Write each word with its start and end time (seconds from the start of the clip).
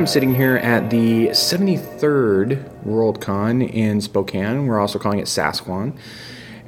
I'm 0.00 0.06
sitting 0.06 0.34
here 0.34 0.56
at 0.56 0.88
the 0.88 1.26
73rd 1.28 2.84
Worldcon 2.86 3.70
in 3.70 4.00
Spokane. 4.00 4.66
We're 4.66 4.80
also 4.80 4.98
calling 4.98 5.18
it 5.18 5.26
Sasquan. 5.26 5.94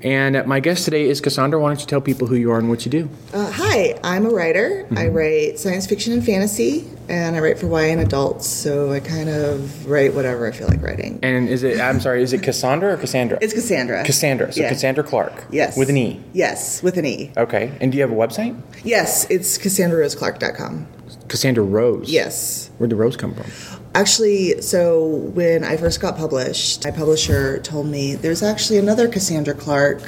And 0.02 0.46
my 0.46 0.60
guest 0.60 0.84
today 0.84 1.08
is 1.08 1.22
Cassandra. 1.22 1.58
Why 1.58 1.70
don't 1.70 1.80
you 1.80 1.86
tell 1.86 2.02
people 2.02 2.26
who 2.26 2.34
you 2.34 2.50
are 2.50 2.58
and 2.58 2.68
what 2.68 2.84
you 2.84 2.90
do? 2.90 3.08
Uh, 3.32 3.50
hi, 3.50 3.98
I'm 4.04 4.26
a 4.26 4.28
writer. 4.28 4.86
I 4.94 5.08
write 5.08 5.58
science 5.58 5.86
fiction 5.86 6.12
and 6.12 6.22
fantasy, 6.22 6.84
and 7.08 7.34
I 7.34 7.38
write 7.38 7.58
for 7.58 7.68
YA 7.68 7.92
and 7.92 8.02
adults. 8.02 8.46
So 8.46 8.92
I 8.92 9.00
kind 9.00 9.30
of 9.30 9.86
write 9.88 10.12
whatever 10.12 10.46
I 10.46 10.50
feel 10.50 10.68
like 10.68 10.82
writing. 10.82 11.18
And 11.22 11.48
is 11.48 11.62
it, 11.62 11.80
I'm 11.80 12.00
sorry, 12.00 12.22
is 12.22 12.34
it 12.34 12.42
Cassandra 12.42 12.92
or 12.92 12.96
Cassandra? 12.98 13.38
It's 13.40 13.54
Cassandra. 13.54 14.04
Cassandra. 14.04 14.52
So 14.52 14.60
Yeah. 14.60 14.68
Cassandra 14.68 15.04
Clarke. 15.04 15.46
Yes. 15.50 15.74
With 15.78 15.88
an 15.88 15.96
E. 15.96 16.20
Yes, 16.34 16.82
with 16.82 16.98
an 16.98 17.06
E. 17.06 17.30
Okay. 17.34 17.72
And 17.80 17.92
do 17.92 17.96
you 17.96 18.02
have 18.02 18.12
a 18.12 18.14
website? 18.14 18.60
Yes, 18.84 19.26
it's 19.30 19.56
CassandraRoseClarke.com. 19.56 20.86
Cassandra 21.32 21.64
Rose. 21.64 22.10
Yes. 22.10 22.70
Where'd 22.76 22.90
the 22.90 22.96
rose 22.96 23.16
come 23.16 23.34
from? 23.34 23.50
Actually, 23.94 24.60
so 24.60 25.06
when 25.06 25.64
I 25.64 25.78
first 25.78 25.98
got 25.98 26.14
published, 26.14 26.84
my 26.84 26.90
publisher 26.90 27.58
told 27.60 27.86
me 27.86 28.14
there's 28.14 28.42
actually 28.42 28.78
another 28.78 29.08
Cassandra 29.08 29.54
Clark 29.54 30.02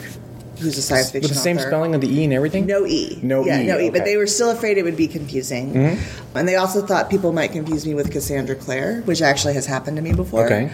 who's 0.58 0.76
a 0.76 0.82
science 0.82 1.10
fiction 1.10 1.30
With 1.30 1.38
the 1.38 1.42
same 1.42 1.56
author. 1.56 1.68
spelling 1.68 1.94
of 1.94 2.02
the 2.02 2.14
E 2.14 2.24
and 2.24 2.34
everything? 2.34 2.66
No 2.66 2.86
E. 2.86 3.18
No 3.22 3.42
yeah, 3.42 3.62
E, 3.62 3.66
No 3.66 3.78
E. 3.78 3.88
But 3.88 4.04
they 4.04 4.18
were 4.18 4.26
still 4.26 4.50
afraid 4.50 4.76
it 4.76 4.82
would 4.82 4.98
be 4.98 5.08
confusing. 5.08 5.72
Mm-hmm. 5.72 6.36
And 6.36 6.46
they 6.46 6.56
also 6.56 6.84
thought 6.84 7.08
people 7.08 7.32
might 7.32 7.52
confuse 7.52 7.86
me 7.86 7.94
with 7.94 8.12
Cassandra 8.12 8.54
Clare, 8.54 9.00
which 9.06 9.22
actually 9.22 9.54
has 9.54 9.64
happened 9.64 9.96
to 9.96 10.02
me 10.02 10.12
before. 10.12 10.44
Okay. 10.44 10.70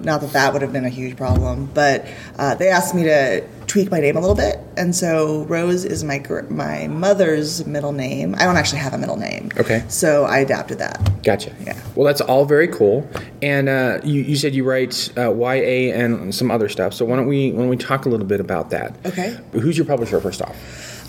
Not 0.00 0.20
that 0.20 0.32
that 0.32 0.52
would 0.52 0.62
have 0.62 0.72
been 0.72 0.84
a 0.84 0.90
huge 0.90 1.16
problem, 1.16 1.66
but 1.72 2.06
uh, 2.38 2.54
they 2.54 2.68
asked 2.68 2.94
me 2.94 3.04
to 3.04 3.46
tweak 3.66 3.90
my 3.90 4.00
name 4.00 4.16
a 4.16 4.20
little 4.20 4.36
bit, 4.36 4.58
and 4.76 4.94
so 4.94 5.44
Rose 5.44 5.84
is 5.84 6.04
my 6.04 6.18
gr- 6.18 6.42
my 6.42 6.86
mother's 6.88 7.66
middle 7.66 7.92
name. 7.92 8.34
I 8.36 8.44
don't 8.44 8.56
actually 8.56 8.80
have 8.80 8.92
a 8.92 8.98
middle 8.98 9.16
name. 9.16 9.50
Okay. 9.56 9.84
So 9.88 10.24
I 10.24 10.38
adapted 10.38 10.78
that. 10.78 11.22
Gotcha. 11.22 11.52
Yeah. 11.64 11.80
Well, 11.94 12.06
that's 12.06 12.20
all 12.20 12.44
very 12.44 12.68
cool. 12.68 13.08
And 13.40 13.68
uh, 13.68 14.00
you, 14.04 14.22
you 14.22 14.36
said 14.36 14.54
you 14.54 14.64
write 14.64 15.10
uh, 15.16 15.32
YA 15.34 15.94
and 15.94 16.34
some 16.34 16.50
other 16.50 16.68
stuff. 16.68 16.92
So 16.94 17.04
why 17.04 17.16
don't 17.16 17.26
we 17.26 17.52
why 17.52 17.60
don't 17.60 17.68
we 17.68 17.76
talk 17.76 18.04
a 18.06 18.08
little 18.08 18.26
bit 18.26 18.40
about 18.40 18.70
that? 18.70 18.96
Okay. 19.06 19.36
Who's 19.52 19.76
your 19.78 19.86
publisher 19.86 20.20
first 20.20 20.42
off? 20.42 20.56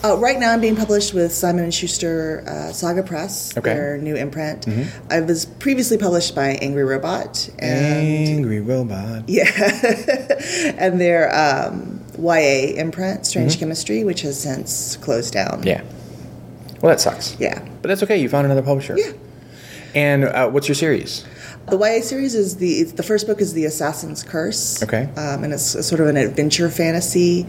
Uh, 0.06 0.16
right 0.18 0.40
now, 0.40 0.52
I'm 0.52 0.62
being 0.62 0.76
published 0.76 1.14
with 1.16 1.34
Simon 1.34 1.64
and 1.64 1.74
Schuster 1.74 2.44
uh, 2.48 2.72
Saga 2.72 3.02
Press, 3.02 3.58
Okay. 3.58 3.74
their 3.74 3.98
new 3.98 4.16
imprint. 4.16 4.68
I 5.10 5.22
was 5.22 5.46
previously 5.46 5.98
published 5.98 6.36
by 6.36 6.50
Angry 6.62 6.84
Robot, 6.84 7.50
and 7.58 8.30
Angry 8.38 8.60
Robot. 8.62 9.24
Yeah, 9.28 9.46
and 10.78 11.02
their 11.02 11.34
um, 11.34 12.02
YA 12.20 12.76
imprint, 12.76 13.26
Strange 13.26 13.58
Chemistry, 13.58 14.04
which 14.04 14.22
has 14.22 14.40
since 14.40 14.96
closed 14.98 15.34
down. 15.34 15.64
Yeah. 15.64 15.82
Well, 16.82 16.92
that 16.92 17.00
sucks. 17.02 17.36
Yeah. 17.40 17.68
But 17.82 17.88
that's 17.88 18.04
okay. 18.04 18.18
You 18.18 18.30
found 18.30 18.46
another 18.46 18.62
publisher. 18.62 18.96
Yeah. 18.98 19.14
And 19.96 20.26
uh, 20.26 20.50
what's 20.50 20.68
your 20.68 20.76
series? 20.76 21.26
The 21.68 21.78
YA 21.80 22.02
series 22.02 22.36
is 22.36 22.58
the 22.58 22.74
it's, 22.76 22.92
the 22.94 23.04
first 23.04 23.26
book 23.26 23.42
is 23.42 23.54
the 23.54 23.66
Assassin's 23.66 24.24
Curse. 24.24 24.84
Okay. 24.84 25.10
um, 25.18 25.44
and 25.44 25.54
it's 25.54 25.74
a 25.76 25.84
sort 25.84 26.02
of 26.02 26.08
an 26.08 26.18
adventure 26.18 26.70
fantasy 26.70 27.48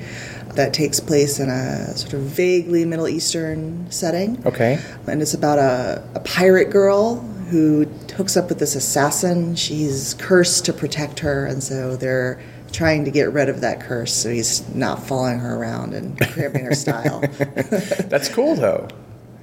that 0.55 0.73
takes 0.73 1.01
place 1.01 1.39
in 1.39 1.51
a 1.51 1.97
sort 1.97 2.15
of 2.15 2.21
vaguely 2.21 2.85
Middle 2.85 3.09
Eastern 3.09 3.91
setting. 3.91 4.43
Okay. 4.47 4.81
and 5.07 5.21
it's 5.21 5.35
about 5.35 5.59
a, 5.59 6.03
a 6.15 6.21
pirate 6.21 6.71
girl 6.71 7.17
who 7.51 7.85
hooks 8.17 8.37
up 8.37 8.49
with 8.49 8.59
this 8.59 8.75
assassin. 8.75 9.55
She's 9.55 10.15
cursed 10.15 10.65
to 10.65 10.73
protect 10.73 11.21
her, 11.21 11.47
and 11.47 11.63
so 11.63 11.95
they're 11.97 12.41
trying 12.73 13.05
to 13.05 13.11
get 13.11 13.33
rid 13.33 13.49
of 13.49 13.61
that 13.61 13.81
curse 13.81 14.13
so 14.13 14.29
he's 14.29 14.69
not 14.75 15.03
following 15.07 15.39
her 15.39 15.57
around 15.57 15.95
and 15.95 16.19
cramping 16.33 16.65
her 16.65 16.75
style. 16.75 17.21
That's 18.09 18.29
cool 18.29 18.55
though. 18.57 18.89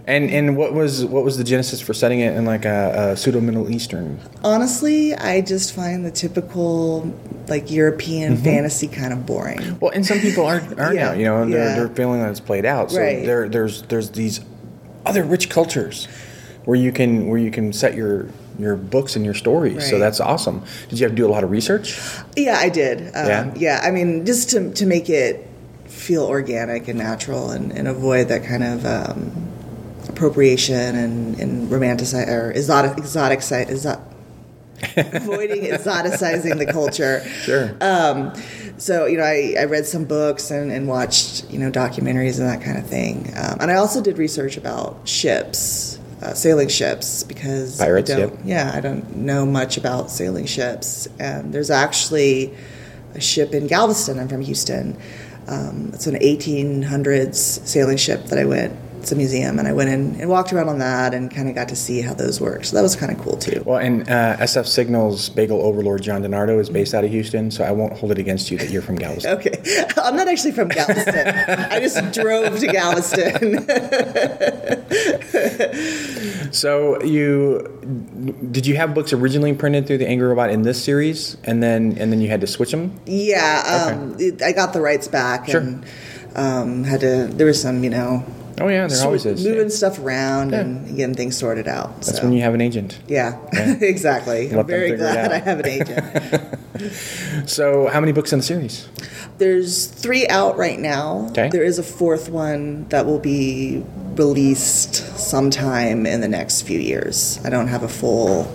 And 0.06 0.30
and 0.30 0.58
what 0.58 0.74
was 0.74 1.06
what 1.06 1.24
was 1.24 1.38
the 1.38 1.46
genesis 1.46 1.80
for 1.80 1.94
setting 1.94 2.19
it 2.19 2.36
in 2.36 2.44
like 2.46 2.66
a, 2.66 3.12
a 3.14 3.18
pseudo 3.18 3.40
Middle 3.40 3.72
Eastern? 3.72 4.19
Honestly, 4.44 5.14
I 5.16 5.40
just 5.40 5.74
find 5.74 6.06
the 6.06 6.12
typical 6.12 7.14
like 7.47 7.72
European 7.72 8.36
fantasy 8.36 8.88
kind 8.90 9.14
of 9.14 9.25
boring. 9.25 9.80
Well, 9.80 9.91
and 9.91 10.06
some 10.06 10.19
people 10.19 10.46
are 10.46 10.62
are 10.78 10.94
Yeah, 10.94 11.12
now, 11.12 11.14
you 11.14 11.24
know, 11.24 11.41
and 11.44 11.53
they're, 11.53 11.69
yeah. 11.69 11.75
they're 11.75 11.88
feeling 11.96 12.22
that 12.22 12.30
it's 12.31 12.41
played 12.41 12.66
out. 12.66 12.91
So 12.91 13.00
Right. 13.00 13.25
there 13.25 13.47
there's 13.47 13.84
there's 13.84 14.09
these 14.12 14.41
other 15.06 15.24
rich 15.24 15.50
cultures 15.50 16.08
where 16.66 16.78
you 16.78 16.91
can 16.91 17.28
where 17.28 17.40
you 17.40 17.52
can 17.52 17.72
set 17.72 17.96
your 17.96 18.28
your 18.59 18.75
books 18.75 19.16
and 19.16 19.24
your 19.24 19.34
stories. 19.34 19.90
So 19.90 20.00
that's 20.00 20.20
awesome. 20.20 20.64
Did 20.90 21.00
you 21.00 21.06
have 21.06 21.12
to 21.14 21.16
do 21.16 21.25
a 21.25 21.31
lot 21.31 21.46
of 21.46 21.50
research? 21.52 21.97
Yeah, 22.35 22.58
I 22.58 22.68
did. 22.68 23.00
Um, 23.16 23.28
Yeah? 23.28 23.53
yeah, 23.56 23.81
I 23.81 23.91
mean, 23.91 24.25
just 24.25 24.50
to 24.50 24.70
to 24.74 24.85
make 24.85 25.09
it 25.09 25.47
feel 25.88 26.24
organic 26.25 26.90
and 26.90 27.00
natural, 27.00 27.52
and, 27.52 27.72
and 27.72 27.88
avoid 27.88 28.28
that 28.28 28.44
kind 28.44 28.64
of 28.64 28.85
um, 28.85 29.31
appropriation 30.09 30.96
and 30.96 31.40
and 31.40 31.69
romanticize 31.69 32.28
or 32.28 32.52
exotic 32.52 32.97
exotic 32.97 33.40
exo- 33.40 34.02
avoiding 34.97 35.64
exoticizing 35.72 36.58
the 36.58 36.72
culture. 36.72 37.22
Sure. 37.41 37.75
Um, 37.81 38.34
so 38.78 39.06
you 39.06 39.18
know, 39.18 39.24
I, 39.24 39.56
I 39.59 39.66
read 39.66 39.86
some 39.86 40.06
books 40.06 40.52
and, 40.52 40.72
and 40.72 40.88
watched 40.88 41.50
you 41.50 41.59
know 41.59 41.72
documentaries 41.72 42.40
and 42.40 42.47
that 42.50 42.62
kind 42.62 42.78
of 42.78 42.86
thing, 42.86 43.31
um, 43.38 43.58
and 43.62 43.72
I 43.72 43.75
also 43.75 44.02
did 44.02 44.18
research 44.18 44.58
about 44.58 45.08
ships, 45.08 46.00
uh, 46.22 46.34
sailing 46.34 46.70
ships, 46.70 47.24
because 47.24 47.80
I 47.80 47.85
Pirates, 47.85 48.09
don't- 48.09 48.20
yep. 48.20 48.40
yeah, 48.44 48.72
I 48.74 48.81
don't 48.81 49.16
know 49.18 49.46
much 49.46 49.78
about 49.78 50.09
sailing 50.12 50.46
ships, 50.46 51.08
and 51.20 51.53
there's 51.53 51.70
actually 51.72 52.53
a 53.16 53.22
ship 53.22 53.53
in 53.53 53.68
Galveston. 53.68 54.20
I'm 54.20 54.28
from 54.28 54.41
Houston. 54.41 54.97
Um, 55.47 55.91
it's 55.94 56.08
an 56.08 56.16
1800s 56.16 57.35
sailing 57.68 57.97
ship 57.97 58.25
that 58.28 58.40
I 58.40 58.46
went. 58.46 58.74
It's 59.03 59.12
a 59.12 59.16
museum, 59.18 59.59
and 59.59 59.68
I 59.68 59.74
went 59.74 59.90
in 59.90 60.16
and 60.22 60.30
walked 60.30 60.53
around 60.53 60.69
on 60.69 60.80
that, 60.80 61.14
and 61.14 61.30
kind 61.30 61.50
of 61.50 61.56
got 61.56 61.68
to 61.68 61.75
see 61.75 62.00
how 62.00 62.14
those 62.14 62.40
work. 62.40 62.64
So 62.64 62.78
that 62.78 62.81
was 62.81 62.96
kind 62.96 63.12
of 63.12 63.18
cool 63.19 63.36
too. 63.36 63.62
Well, 63.66 63.80
and 63.80 64.03
uh, 64.09 64.38
SF 64.38 64.66
Signals 64.66 65.28
bagel 65.28 65.62
overlord 65.62 66.02
John 66.02 66.24
DeNardo 66.24 66.58
is 66.58 66.69
based 66.69 66.94
out 66.94 67.03
of 67.03 67.12
Houston, 67.12 67.52
so 67.52 67.66
I 67.66 67.72
won't 67.72 67.91
hold 67.97 68.14
it 68.14 68.18
against 68.18 68.50
you 68.50 68.58
that 68.59 68.69
you're 68.69 68.81
from 68.81 68.96
Galveston. 68.96 69.34
Okay, 69.38 69.62
I'm 69.97 70.16
not 70.16 70.30
actually 70.30 70.53
from 70.53 70.69
Galveston. 70.69 71.28
I 71.28 71.81
just 71.81 72.14
drove 72.14 72.58
to 72.59 72.68
Galveston. 72.68 73.68
So 76.53 77.02
you 77.03 77.68
did 78.52 78.68
you 78.68 78.75
have 78.75 78.94
books 78.94 79.12
originally 79.12 79.53
printed 79.53 79.88
through 79.88 79.97
the 79.97 80.08
Angry 80.08 80.28
Robot 80.28 80.50
in 80.52 80.62
this 80.62 80.81
series, 80.84 81.35
and 81.44 81.64
then 81.64 81.97
and 81.97 82.12
then 82.12 82.22
you 82.22 82.30
had 82.30 82.41
to 82.41 82.47
switch 82.47 82.72
them? 82.72 83.00
yeah, 83.06 83.90
um, 83.91 84.16
it, 84.20 84.41
I 84.41 84.52
got 84.52 84.74
the 84.74 84.81
rights 84.81 85.08
back 85.08 85.50
Sure. 85.50 85.62
and 85.62 85.85
um, 86.35 86.84
had 86.84 87.02
to. 87.02 87.28
There 87.28 87.47
was 87.47 87.62
some, 87.62 87.84
you 87.84 87.90
know, 87.90 88.24
Oh 88.63 88.69
yeah, 88.69 88.88
there 88.88 89.03
always 89.03 89.25
is. 89.25 89.46
moving 89.46 89.69
stuff 89.69 90.00
around 90.00 90.51
Yeah. 90.51 90.62
and 90.62 90.96
getting 90.96 91.16
things 91.16 91.35
sorted 91.35 91.68
out. 91.68 91.96
That's 91.97 92.18
so. 92.18 92.24
when 92.24 92.31
you 92.31 92.41
have 92.41 92.53
an 92.53 92.62
agent. 92.62 92.97
Yeah, 93.07 93.38
exactly. 93.81 94.50
Let 94.50 94.59
I'm 94.59 94.68
very 94.68 94.96
glad. 94.96 95.31
I 95.34 95.40
have 95.40 95.59
an 95.59 95.68
agent. 95.68 96.59
So 97.46 97.88
how 97.88 98.00
many 98.00 98.12
books 98.12 98.34
in 98.34 98.40
the 98.40 98.44
series? 98.44 98.90
There's 99.38 99.85
three 99.85 100.28
out 100.28 100.57
right 100.57 100.78
now. 100.79 101.28
Okay. 101.29 101.50
There 101.50 101.63
is 101.63 101.78
a 101.79 101.84
fourth 101.84 102.29
one 102.29 102.88
that 102.90 103.06
will 103.06 103.19
be 103.19 103.84
released 104.16 104.96
sometime 105.19 106.06
in 106.06 106.19
the 106.22 106.28
next 106.28 106.63
few 106.63 106.79
years. 106.79 107.40
I 107.46 107.50
don't 107.50 107.68
have 107.68 107.84
a 107.84 107.88
full 107.88 108.46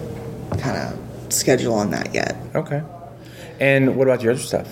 kind 0.59 0.77
of 0.77 1.33
schedule 1.33 1.75
on 1.75 1.91
that 1.93 2.13
yet. 2.15 2.37
Okay. 2.55 2.83
And 3.61 3.97
what 3.97 4.09
about 4.09 4.21
your 4.23 4.33
other 4.33 4.43
stuff? 4.43 4.69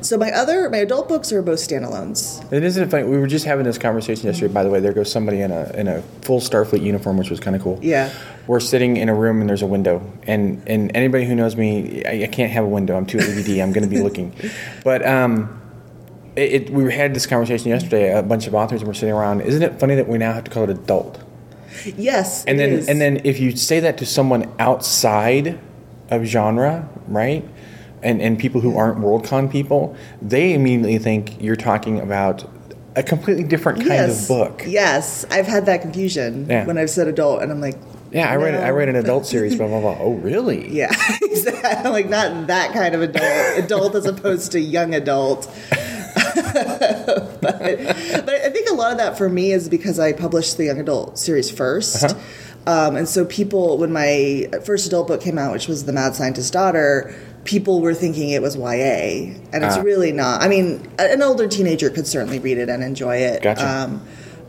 So 0.00 0.16
my 0.16 0.30
other 0.30 0.70
my 0.70 0.78
adult 0.78 1.08
books 1.08 1.32
are 1.32 1.42
both 1.42 1.58
standalones. 1.58 2.40
It 2.52 2.62
isn't 2.62 2.82
it 2.82 2.90
funny. 2.90 3.04
We 3.04 3.18
were 3.18 3.26
just 3.26 3.44
having 3.44 3.64
this 3.64 3.78
conversation 3.78 4.26
yesterday. 4.26 4.52
By 4.52 4.62
the 4.62 4.70
way, 4.70 4.80
there 4.80 4.92
goes 4.92 5.10
somebody 5.10 5.40
in 5.40 5.50
a 5.50 5.70
in 5.74 5.88
a 5.88 6.02
full 6.22 6.40
Starfleet 6.40 6.82
uniform, 6.82 7.16
which 7.16 7.30
was 7.30 7.40
kind 7.40 7.56
of 7.56 7.62
cool. 7.62 7.78
Yeah. 7.82 8.12
We're 8.46 8.60
sitting 8.60 8.96
in 8.96 9.08
a 9.08 9.14
room 9.14 9.40
and 9.40 9.48
there's 9.48 9.62
a 9.62 9.66
window, 9.66 10.00
and 10.24 10.62
and 10.66 10.94
anybody 10.94 11.24
who 11.24 11.34
knows 11.34 11.56
me, 11.56 12.04
I, 12.04 12.24
I 12.24 12.26
can't 12.28 12.52
have 12.52 12.64
a 12.64 12.68
window. 12.68 12.96
I'm 12.96 13.06
too 13.06 13.18
ADD. 13.18 13.58
I'm 13.58 13.72
going 13.72 13.82
to 13.82 13.90
be 13.90 14.00
looking, 14.02 14.34
but 14.84 15.04
um, 15.06 15.60
it, 16.36 16.52
it, 16.52 16.70
we 16.70 16.92
had 16.92 17.14
this 17.14 17.26
conversation 17.26 17.68
yesterday. 17.68 18.16
A 18.16 18.22
bunch 18.22 18.46
of 18.46 18.54
authors 18.54 18.84
were 18.84 18.94
sitting 18.94 19.14
around. 19.14 19.40
Isn't 19.42 19.62
it 19.62 19.78
funny 19.80 19.96
that 19.96 20.08
we 20.08 20.18
now 20.18 20.32
have 20.32 20.44
to 20.44 20.50
call 20.50 20.64
it 20.64 20.70
adult? 20.70 21.22
Yes. 21.96 22.44
And 22.44 22.58
then 22.58 22.70
is. 22.70 22.88
and 22.88 23.00
then 23.00 23.20
if 23.24 23.40
you 23.40 23.56
say 23.56 23.80
that 23.80 23.98
to 23.98 24.06
someone 24.06 24.52
outside 24.58 25.58
of 26.10 26.24
genre, 26.24 26.88
right? 27.06 27.44
And 28.02 28.20
and 28.22 28.38
people 28.38 28.60
who 28.60 28.76
aren't 28.76 28.98
Worldcon 28.98 29.50
people, 29.50 29.96
they 30.22 30.54
immediately 30.54 30.98
think 30.98 31.40
you're 31.42 31.56
talking 31.56 31.98
about 32.00 32.48
a 32.96 33.02
completely 33.02 33.44
different 33.44 33.78
kind 33.78 33.90
yes. 33.90 34.22
of 34.22 34.28
book. 34.28 34.64
Yes, 34.66 35.24
I've 35.30 35.46
had 35.46 35.66
that 35.66 35.82
confusion 35.82 36.46
Yeah. 36.48 36.64
when 36.66 36.78
I've 36.78 36.90
said 36.90 37.06
adult, 37.08 37.42
and 37.42 37.52
I'm 37.52 37.60
like, 37.60 37.76
Yeah, 38.12 38.28
I 38.30 38.36
read 38.36 38.54
I 38.54 38.70
read 38.70 38.88
an 38.88 38.96
adult 38.96 39.26
series, 39.26 39.56
blah 39.56 39.68
blah 39.68 39.80
blah. 39.80 39.96
Oh, 40.00 40.14
really? 40.14 40.68
yeah, 40.74 40.92
exactly. 41.22 41.90
like 41.90 42.08
not 42.08 42.46
that 42.48 42.72
kind 42.72 42.94
of 42.94 43.02
adult, 43.02 43.58
adult 43.64 43.94
as 43.94 44.06
opposed 44.06 44.52
to 44.52 44.60
young 44.60 44.94
adult. 44.94 45.50
but, 46.34 47.40
but 47.40 48.28
I 48.28 48.50
think 48.50 48.70
a 48.70 48.74
lot 48.74 48.92
of 48.92 48.98
that 48.98 49.16
for 49.18 49.28
me 49.28 49.52
is 49.52 49.68
because 49.68 49.98
I 49.98 50.12
published 50.12 50.56
the 50.56 50.64
young 50.64 50.80
adult 50.80 51.18
series 51.18 51.50
1st 51.50 52.04
Uh-huh. 52.04 52.20
Um, 52.66 52.96
and 52.96 53.08
so 53.08 53.24
people, 53.24 53.78
when 53.78 53.92
my 53.92 54.46
first 54.62 54.86
adult 54.86 55.08
book 55.08 55.22
came 55.22 55.38
out, 55.38 55.52
which 55.52 55.68
was 55.68 55.84
The 55.86 55.92
Mad 55.92 56.14
Scientist's 56.14 56.50
Daughter, 56.50 57.14
people 57.48 57.80
were 57.80 57.94
thinking 57.94 58.28
it 58.28 58.42
was 58.42 58.56
YA, 58.56 59.32
and 59.54 59.64
it's 59.64 59.76
Ah. 59.78 59.80
really 59.80 60.12
not. 60.12 60.42
I 60.42 60.48
mean, 60.48 60.86
an 60.98 61.22
older 61.22 61.46
teenager 61.48 61.88
could 61.88 62.06
certainly 62.06 62.38
read 62.38 62.58
it 62.58 62.68
and 62.68 62.84
enjoy 62.84 63.16
it. 63.16 63.40
Gotcha. 63.42 63.66
Um, 63.66 64.02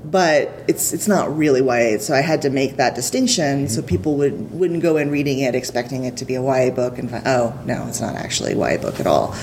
but 0.04 0.64
it's 0.68 0.94
it's 0.94 1.08
not 1.08 1.36
really 1.36 1.62
YA. 1.62 2.00
So 2.00 2.14
I 2.14 2.22
had 2.22 2.42
to 2.44 2.50
make 2.50 2.78
that 2.78 2.96
distinction 2.96 3.68
so 3.68 3.82
people 3.82 4.16
would 4.16 4.52
wouldn't 4.52 4.82
go 4.82 4.98
in 4.98 5.12
reading 5.12 5.40
it 5.40 5.56
expecting 5.56 6.06
it 6.06 6.18
to 6.18 6.26
be 6.26 6.36
a 6.36 6.42
YA 6.42 6.72
book 6.72 6.98
and 6.98 7.10
find, 7.10 7.24
oh 7.28 7.60
no, 7.66 7.86
it's 7.88 8.02
not 8.02 8.16
actually 8.16 8.54
a 8.54 8.58
YA 8.58 8.78
book 8.78 9.00
at 9.00 9.08
all. 9.08 9.34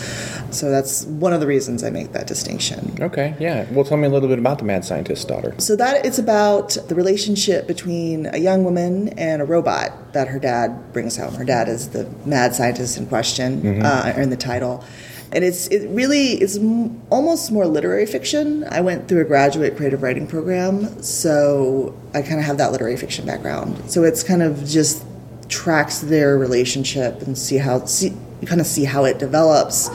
So 0.51 0.71
that's 0.71 1.05
one 1.05 1.33
of 1.33 1.41
the 1.41 1.47
reasons 1.47 1.83
I 1.83 1.91
make 1.91 2.13
that 2.13 2.27
distinction. 2.27 2.97
Okay, 3.01 3.35
yeah. 3.39 3.67
Well, 3.73 3.85
tell 3.85 3.97
me 3.97 4.07
a 4.07 4.11
little 4.11 4.29
bit 4.29 4.39
about 4.39 4.59
the 4.59 4.65
mad 4.65 4.85
scientist's 4.85 5.25
daughter. 5.25 5.55
So 5.59 5.77
that 5.77 6.07
it's 6.07 6.19
about 6.19 6.77
the 6.89 6.95
relationship 6.95 7.67
between 7.67 8.27
a 8.27 8.39
young 8.39 8.65
woman 8.65 9.09
and 9.19 9.43
a 9.43 9.45
robot 9.45 10.13
that 10.13 10.29
her 10.29 10.39
dad 10.39 10.93
brings 10.93 11.17
home. 11.17 11.35
Her 11.35 11.45
dad 11.45 11.69
is 11.69 11.91
the 11.91 12.09
mad 12.25 12.55
scientist 12.55 12.97
in 12.97 13.07
question, 13.07 13.83
uh, 13.85 14.15
in 14.17 14.31
the 14.31 14.37
title. 14.37 14.85
And 15.33 15.45
it's 15.45 15.67
it 15.69 15.89
really 15.89 16.33
it's 16.35 16.57
m- 16.57 17.03
almost 17.11 17.51
more 17.51 17.67
literary 17.67 18.07
fiction. 18.07 18.65
I 18.71 18.81
went 18.81 19.09
through 19.09 19.23
a 19.23 19.25
graduate 19.25 19.77
creative 19.77 20.03
writing 20.03 20.27
program, 20.27 21.03
so 21.03 21.99
I 22.15 22.23
kind 22.23 22.39
of 22.39 22.47
have 22.47 22.59
that 22.59 22.73
literary 22.73 22.97
fiction 22.97 23.27
background. 23.27 23.91
So 23.91 24.05
it's 24.05 24.23
kind 24.23 24.43
of 24.43 24.65
just 24.65 25.05
tracks 25.49 26.01
their 26.01 26.39
relationship 26.39 27.23
and 27.23 27.37
see 27.37 27.57
how 27.57 27.85
see 27.87 28.17
kind 28.45 28.61
of 28.61 28.67
see 28.67 28.85
how 28.85 29.05
it 29.05 29.19
develops 29.19 29.89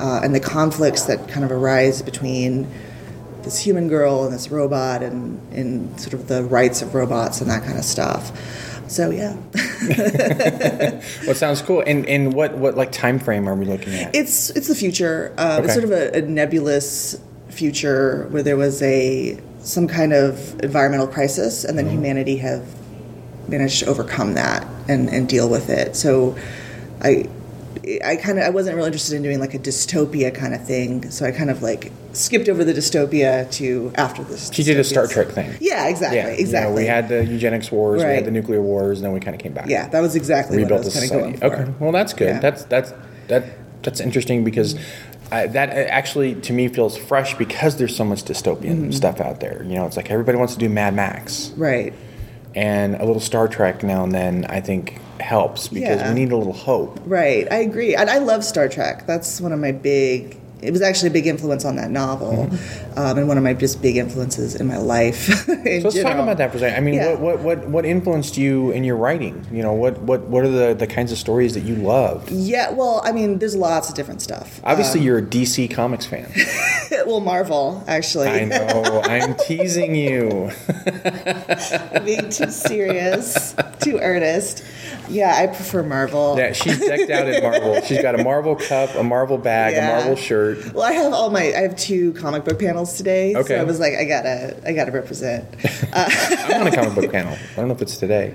uh, 0.00 0.20
and 0.22 0.34
the 0.34 0.40
conflicts 0.40 1.04
that 1.04 1.28
kind 1.28 1.44
of 1.44 1.52
arise 1.52 2.02
between 2.02 2.68
this 3.42 3.58
human 3.58 3.88
girl 3.88 4.24
and 4.24 4.32
this 4.32 4.50
robot 4.50 5.02
and, 5.02 5.40
and 5.52 6.00
sort 6.00 6.12
of 6.12 6.28
the 6.28 6.44
rights 6.44 6.82
of 6.82 6.94
robots 6.94 7.40
and 7.40 7.50
that 7.50 7.64
kind 7.64 7.78
of 7.78 7.84
stuff. 7.84 8.30
So 8.88 9.10
yeah, 9.10 9.36
Well, 11.26 11.34
sounds 11.34 11.62
cool. 11.62 11.82
And 11.86 12.06
and 12.06 12.32
what 12.32 12.56
what 12.56 12.76
like 12.76 12.90
time 12.92 13.18
frame 13.18 13.48
are 13.48 13.54
we 13.54 13.64
looking 13.64 13.94
at? 13.94 14.14
it's 14.14 14.50
it's 14.50 14.68
the 14.68 14.74
future. 14.74 15.32
Um, 15.38 15.64
It's 15.64 15.72
sort 15.74 15.84
of 15.84 15.90
a, 15.92 16.18
a 16.18 16.22
nebulous 16.22 17.20
future 17.48 18.26
where 18.30 18.42
there 18.42 18.56
was 18.56 18.82
a 18.82 19.38
some 19.60 19.86
kind 19.88 20.12
of 20.12 20.58
environmental 20.60 21.06
crisis, 21.06 21.64
and 21.64 21.76
then 21.78 21.84
Mm-hmm. 21.86 21.94
humanity 21.94 22.36
have 22.38 22.64
managed 23.48 23.80
to 23.80 23.86
overcome 23.86 24.34
that 24.34 24.66
and, 24.88 25.08
and 25.08 25.28
deal 25.28 25.48
with 25.48 25.70
it. 25.70 25.96
So 25.96 26.36
I 27.02 27.26
I 28.04 28.16
kind 28.16 28.38
of 28.38 28.44
I 28.44 28.50
wasn't 28.50 28.76
really 28.76 28.88
interested 28.88 29.14
in 29.16 29.22
doing 29.22 29.40
like 29.40 29.54
a 29.54 29.58
dystopia 29.58 30.34
kind 30.34 30.54
of 30.54 30.64
thing. 30.66 31.10
So 31.10 31.24
I 31.26 31.30
kind 31.32 31.50
of 31.50 31.62
like 31.62 31.92
skipped 32.12 32.48
over 32.48 32.64
the 32.64 32.72
dystopia 32.72 33.50
to 33.52 33.92
after 33.96 34.24
this. 34.24 34.50
she 34.52 34.62
did 34.62 34.78
a 34.78 34.84
Star 34.84 35.06
Trek 35.06 35.28
thing. 35.28 35.54
Yeah, 35.60 35.88
exactly, 35.88 36.18
Yeah, 36.18 36.24
you 36.28 36.32
know, 36.34 36.38
exactly. 36.40 36.82
we 36.82 36.86
had 36.86 37.08
the 37.08 37.24
eugenics 37.24 37.70
wars, 37.70 38.02
we 38.02 38.08
had 38.10 38.24
the 38.24 38.30
nuclear 38.30 38.60
wars, 38.60 38.98
and 38.98 39.04
then 39.06 39.12
we 39.12 39.20
kind 39.20 39.34
of 39.34 39.40
came 39.40 39.52
back. 39.52 39.68
yeah, 39.68 39.88
that 39.88 40.00
was 40.00 40.16
exactly 40.16 40.56
rebuilt 40.58 40.84
what 40.84 40.84
I 40.84 40.84
was 40.86 40.94
kind 40.94 41.04
of 41.04 41.08
society. 41.10 41.38
going 41.38 41.50
for. 41.56 41.62
Okay, 41.62 41.74
well 41.80 41.92
that's 41.92 42.12
good. 42.12 42.28
Yeah. 42.28 42.40
That's 42.40 42.64
that's 42.64 42.92
that 43.28 43.44
that's 43.82 44.00
interesting 44.00 44.44
because 44.44 44.74
I, 45.30 45.46
that 45.48 45.70
actually 45.70 46.34
to 46.36 46.52
me 46.52 46.68
feels 46.68 46.96
fresh 46.96 47.34
because 47.36 47.76
there's 47.76 47.94
so 47.94 48.04
much 48.04 48.24
dystopian 48.24 48.62
Mm-hmm. 48.76 48.90
stuff 48.92 49.20
out 49.20 49.40
there. 49.40 49.62
You 49.62 49.74
know, 49.76 49.86
it's 49.86 49.96
like 49.96 50.10
everybody 50.10 50.38
wants 50.38 50.54
to 50.54 50.58
do 50.58 50.68
Mad 50.68 50.94
Max, 50.94 51.50
right. 51.56 51.92
and 52.54 52.96
a 52.96 53.04
little 53.04 53.20
Star 53.20 53.46
Trek 53.48 53.82
now 53.82 54.04
and 54.04 54.12
then 54.12 54.46
I 54.48 54.60
think 54.60 54.98
helps 55.20 55.68
because 55.68 56.00
Yeah. 56.00 56.12
we 56.12 56.20
need 56.20 56.32
a 56.32 56.36
little 56.36 56.52
hope. 56.52 56.98
Right, 57.06 57.46
I 57.50 57.56
agree. 57.58 57.94
And 57.94 58.08
I 58.10 58.18
love 58.18 58.44
Star 58.44 58.68
Trek. 58.68 59.06
That's 59.06 59.40
one 59.40 59.52
of 59.52 59.58
my 59.60 59.72
big. 59.72 60.36
It 60.60 60.72
was 60.72 60.82
actually 60.82 61.10
a 61.10 61.12
big 61.12 61.26
influence 61.26 61.64
on 61.64 61.76
that 61.76 61.90
novel, 61.90 62.50
um, 62.96 63.18
and 63.18 63.28
one 63.28 63.36
of 63.38 63.44
my 63.44 63.54
just 63.54 63.80
big 63.80 63.96
influences 63.96 64.56
in 64.56 64.66
my 64.66 64.78
life. 64.78 65.48
in 65.48 65.58
Mm-hmm. 65.58 65.80
So 65.82 65.88
let's 65.88 66.02
talk 66.02 66.16
about 66.16 66.38
that 66.38 66.50
for 66.50 66.56
a 66.56 66.60
second. 66.60 66.76
I 66.76 66.80
mean, 66.80 66.94
Yeah. 66.94 67.14
what, 67.14 67.20
what, 67.20 67.58
what, 67.58 67.68
what 67.68 67.84
influenced 67.84 68.36
you 68.36 68.70
in 68.72 68.82
your 68.84 68.96
writing? 68.96 69.46
You 69.52 69.62
know, 69.62 69.72
what, 69.72 69.98
what, 70.00 70.22
what 70.22 70.44
are 70.44 70.48
the, 70.48 70.74
the 70.74 70.86
kinds 70.86 71.12
of 71.12 71.18
stories 71.18 71.54
that 71.54 71.62
you 71.62 71.76
love? 71.76 72.28
Yeah, 72.30 72.70
well, 72.72 73.00
I 73.04 73.12
mean, 73.12 73.38
there's 73.38 73.54
lots 73.54 73.88
of 73.88 73.94
different 73.94 74.20
stuff. 74.22 74.60
Obviously, 74.64 75.00
you're 75.00 75.18
a 75.18 75.22
DC 75.22 75.70
Comics 75.70 76.06
fan. 76.06 76.30
well, 77.06 77.20
Marvel, 77.20 77.84
actually. 77.86 78.28
I 78.28 78.44
know. 78.44 79.00
I'm 79.04 79.34
teasing 79.46 79.94
you. 79.94 80.50
Being 82.04 82.30
too 82.30 82.50
serious, 82.50 83.54
too 83.80 83.98
earnest. 83.98 84.64
Yeah, 85.08 85.34
I 85.36 85.46
prefer 85.46 85.82
Marvel. 85.82 86.36
Yeah, 86.38 86.52
she's 86.52 86.78
decked 86.78 87.10
out 87.10 87.28
in 87.28 87.42
Marvel. 87.42 87.80
She's 87.82 88.02
got 88.02 88.18
a 88.18 88.22
Marvel 88.24 88.56
cup, 88.56 88.94
a 88.94 89.02
Marvel 89.02 89.38
bag, 89.38 89.74
Yeah. 89.74 89.88
a 89.90 89.96
Marvel 89.98 90.16
shirt. 90.16 90.47
Well, 90.74 90.82
I 90.82 90.92
have 90.92 91.12
all 91.12 91.30
my. 91.30 91.42
I 91.42 91.60
have 91.62 91.76
two 91.76 92.12
comic 92.14 92.44
book 92.44 92.58
panels 92.58 92.96
today, 92.96 93.34
Okay. 93.36 93.48
so 93.56 93.60
I 93.60 93.64
was 93.64 93.78
like, 93.80 93.94
I 93.94 94.04
gotta, 94.04 94.56
I 94.66 94.72
gotta 94.72 94.92
represent. 94.92 95.44
I'm 95.92 96.62
on 96.62 96.66
a 96.66 96.74
comic 96.74 96.94
book 96.94 97.12
panel. 97.12 97.34
I 97.52 97.56
don't 97.56 97.68
know 97.68 97.74
if 97.74 97.82
it's 97.82 97.96
today, 97.98 98.34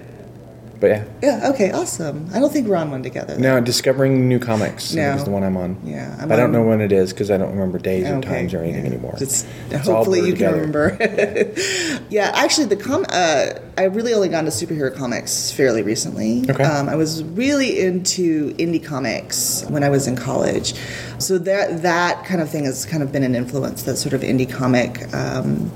but 0.83 0.89
yeah. 0.89 1.05
Yeah. 1.21 1.49
Okay. 1.51 1.71
Awesome. 1.71 2.29
I 2.33 2.39
don't 2.39 2.51
think 2.51 2.67
we're 2.67 2.75
on 2.75 2.91
one 2.91 3.03
together. 3.03 3.39
No, 3.39 3.61
discovering 3.61 4.27
new 4.27 4.37
comics 4.37 4.93
No. 4.93 5.13
is 5.13 5.23
the 5.23 5.29
one 5.29 5.41
I'm 5.41 5.55
on. 5.55 5.77
Yeah, 5.85 6.13
I'm 6.19 6.29
I 6.29 6.35
don't 6.35 6.47
on- 6.47 6.51
know 6.51 6.63
when 6.63 6.81
it 6.81 6.91
is 6.91 7.13
because 7.13 7.31
I 7.31 7.37
don't 7.37 7.51
remember 7.51 7.77
days 7.77 8.05
or 8.05 8.19
times 8.19 8.53
or 8.53 8.61
anything 8.61 8.83
yeah. 8.83 8.91
anymore. 8.91 9.15
Just 9.17 9.47
It's 9.69 9.87
hopefully 9.87 10.27
you 10.27 10.33
can 10.33 10.51
remember. 10.51 10.97
yeah, 12.09 12.31
actually, 12.35 12.65
the 12.65 12.75
com. 12.75 13.05
Uh, 13.07 13.53
I 13.77 13.85
really 13.85 14.13
only 14.13 14.27
gone 14.27 14.43
to 14.43 14.51
superhero 14.51 14.93
comics 14.93 15.53
fairly 15.53 15.83
recently. 15.83 16.43
Okay. 16.49 16.61
Um, 16.65 16.89
I 16.89 16.97
was 16.97 17.23
really 17.23 17.79
into 17.79 18.53
indie 18.55 18.83
comics 18.83 19.63
when 19.69 19.85
I 19.85 19.89
was 19.89 20.05
in 20.05 20.17
college, 20.17 20.73
so 21.17 21.37
that 21.37 21.81
that 21.83 22.25
kind 22.25 22.41
of 22.41 22.49
thing 22.49 22.65
has 22.65 22.85
kind 22.85 23.01
of 23.03 23.13
been 23.13 23.23
an 23.23 23.35
influence. 23.35 23.83
That 23.83 23.95
sort 23.95 24.13
of 24.13 24.19
indie 24.19 24.51
comic 24.51 25.01
um, 25.13 25.71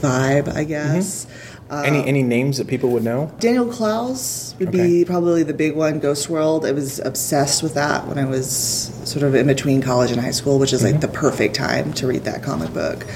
vibe, 0.00 0.52
I 0.52 0.64
guess. 0.64 1.28
Any 1.70 2.06
any 2.06 2.22
names 2.22 2.58
that 2.58 2.66
people 2.68 2.90
would 2.90 3.02
know? 3.02 3.32
Daniel 3.40 3.66
Clowes 3.66 4.54
would 4.58 4.68
Okay. 4.68 4.86
be 4.86 5.04
probably 5.04 5.42
the 5.42 5.54
big 5.54 5.74
one. 5.74 5.98
Ghost 5.98 6.28
World. 6.30 6.64
I 6.64 6.72
was 6.72 6.98
obsessed 7.00 7.62
with 7.62 7.74
that 7.74 8.06
when 8.06 8.18
I 8.18 8.24
was 8.26 8.92
sort 9.04 9.22
of 9.24 9.34
in 9.34 9.46
between 9.46 9.82
college 9.82 10.10
and 10.12 10.20
high 10.20 10.30
school, 10.30 10.58
which 10.58 10.72
is 10.72 10.82
Mm-hmm. 10.82 10.92
like 10.92 11.00
the 11.00 11.08
perfect 11.08 11.54
time 11.56 11.92
to 11.94 12.06
read 12.06 12.24
that 12.24 12.42
comic 12.42 12.72
book. 12.72 13.06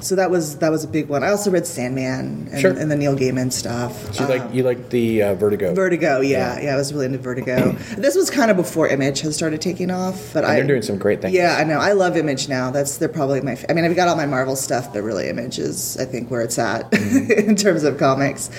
So 0.00 0.14
that 0.16 0.30
was 0.30 0.58
that 0.58 0.70
was 0.70 0.84
a 0.84 0.88
big 0.88 1.08
one. 1.08 1.22
I 1.24 1.30
also 1.30 1.50
read 1.50 1.66
Sandman 1.66 2.48
and, 2.52 2.60
Sure. 2.60 2.70
and 2.72 2.90
the 2.90 2.96
Neil 2.96 3.16
Gaiman 3.16 3.52
stuff. 3.52 4.14
So 4.14 4.22
you 4.24 4.28
like 4.38 4.54
you 4.54 4.62
like 4.62 4.90
the 4.90 5.22
uh, 5.22 5.34
Vertigo. 5.34 5.74
Vertigo, 5.74 6.20
yeah, 6.20 6.60
yeah, 6.60 6.74
I 6.74 6.76
was 6.76 6.92
really 6.92 7.06
into 7.06 7.18
Vertigo. 7.18 7.72
this 7.96 8.14
was 8.14 8.30
kind 8.30 8.50
of 8.50 8.56
before 8.56 8.88
Image 8.88 9.20
has 9.22 9.34
started 9.36 9.60
taking 9.60 9.90
off, 9.90 10.32
but 10.32 10.44
And 10.44 10.52
I 10.52 10.56
they're 10.56 10.66
doing 10.66 10.82
some 10.82 10.98
great 10.98 11.20
things. 11.20 11.34
Yeah, 11.34 11.56
I 11.58 11.64
know. 11.64 11.78
I 11.78 11.92
love 11.92 12.16
Image 12.16 12.48
now. 12.48 12.70
That's 12.70 12.98
they're 12.98 13.08
probably 13.08 13.40
my. 13.40 13.58
I 13.68 13.72
mean, 13.72 13.84
I've 13.84 13.96
got 13.96 14.08
all 14.08 14.16
my 14.16 14.26
Marvel 14.26 14.56
stuff, 14.56 14.92
but 14.92 15.02
really, 15.02 15.28
Image 15.28 15.58
is 15.58 15.96
I 15.96 16.04
think 16.04 16.30
where 16.30 16.42
it's 16.42 16.58
at 16.58 16.90
Mm-hmm. 17.08 17.48
in 17.50 17.56
terms 17.56 17.84
of 17.84 17.96
comics. 17.98 18.50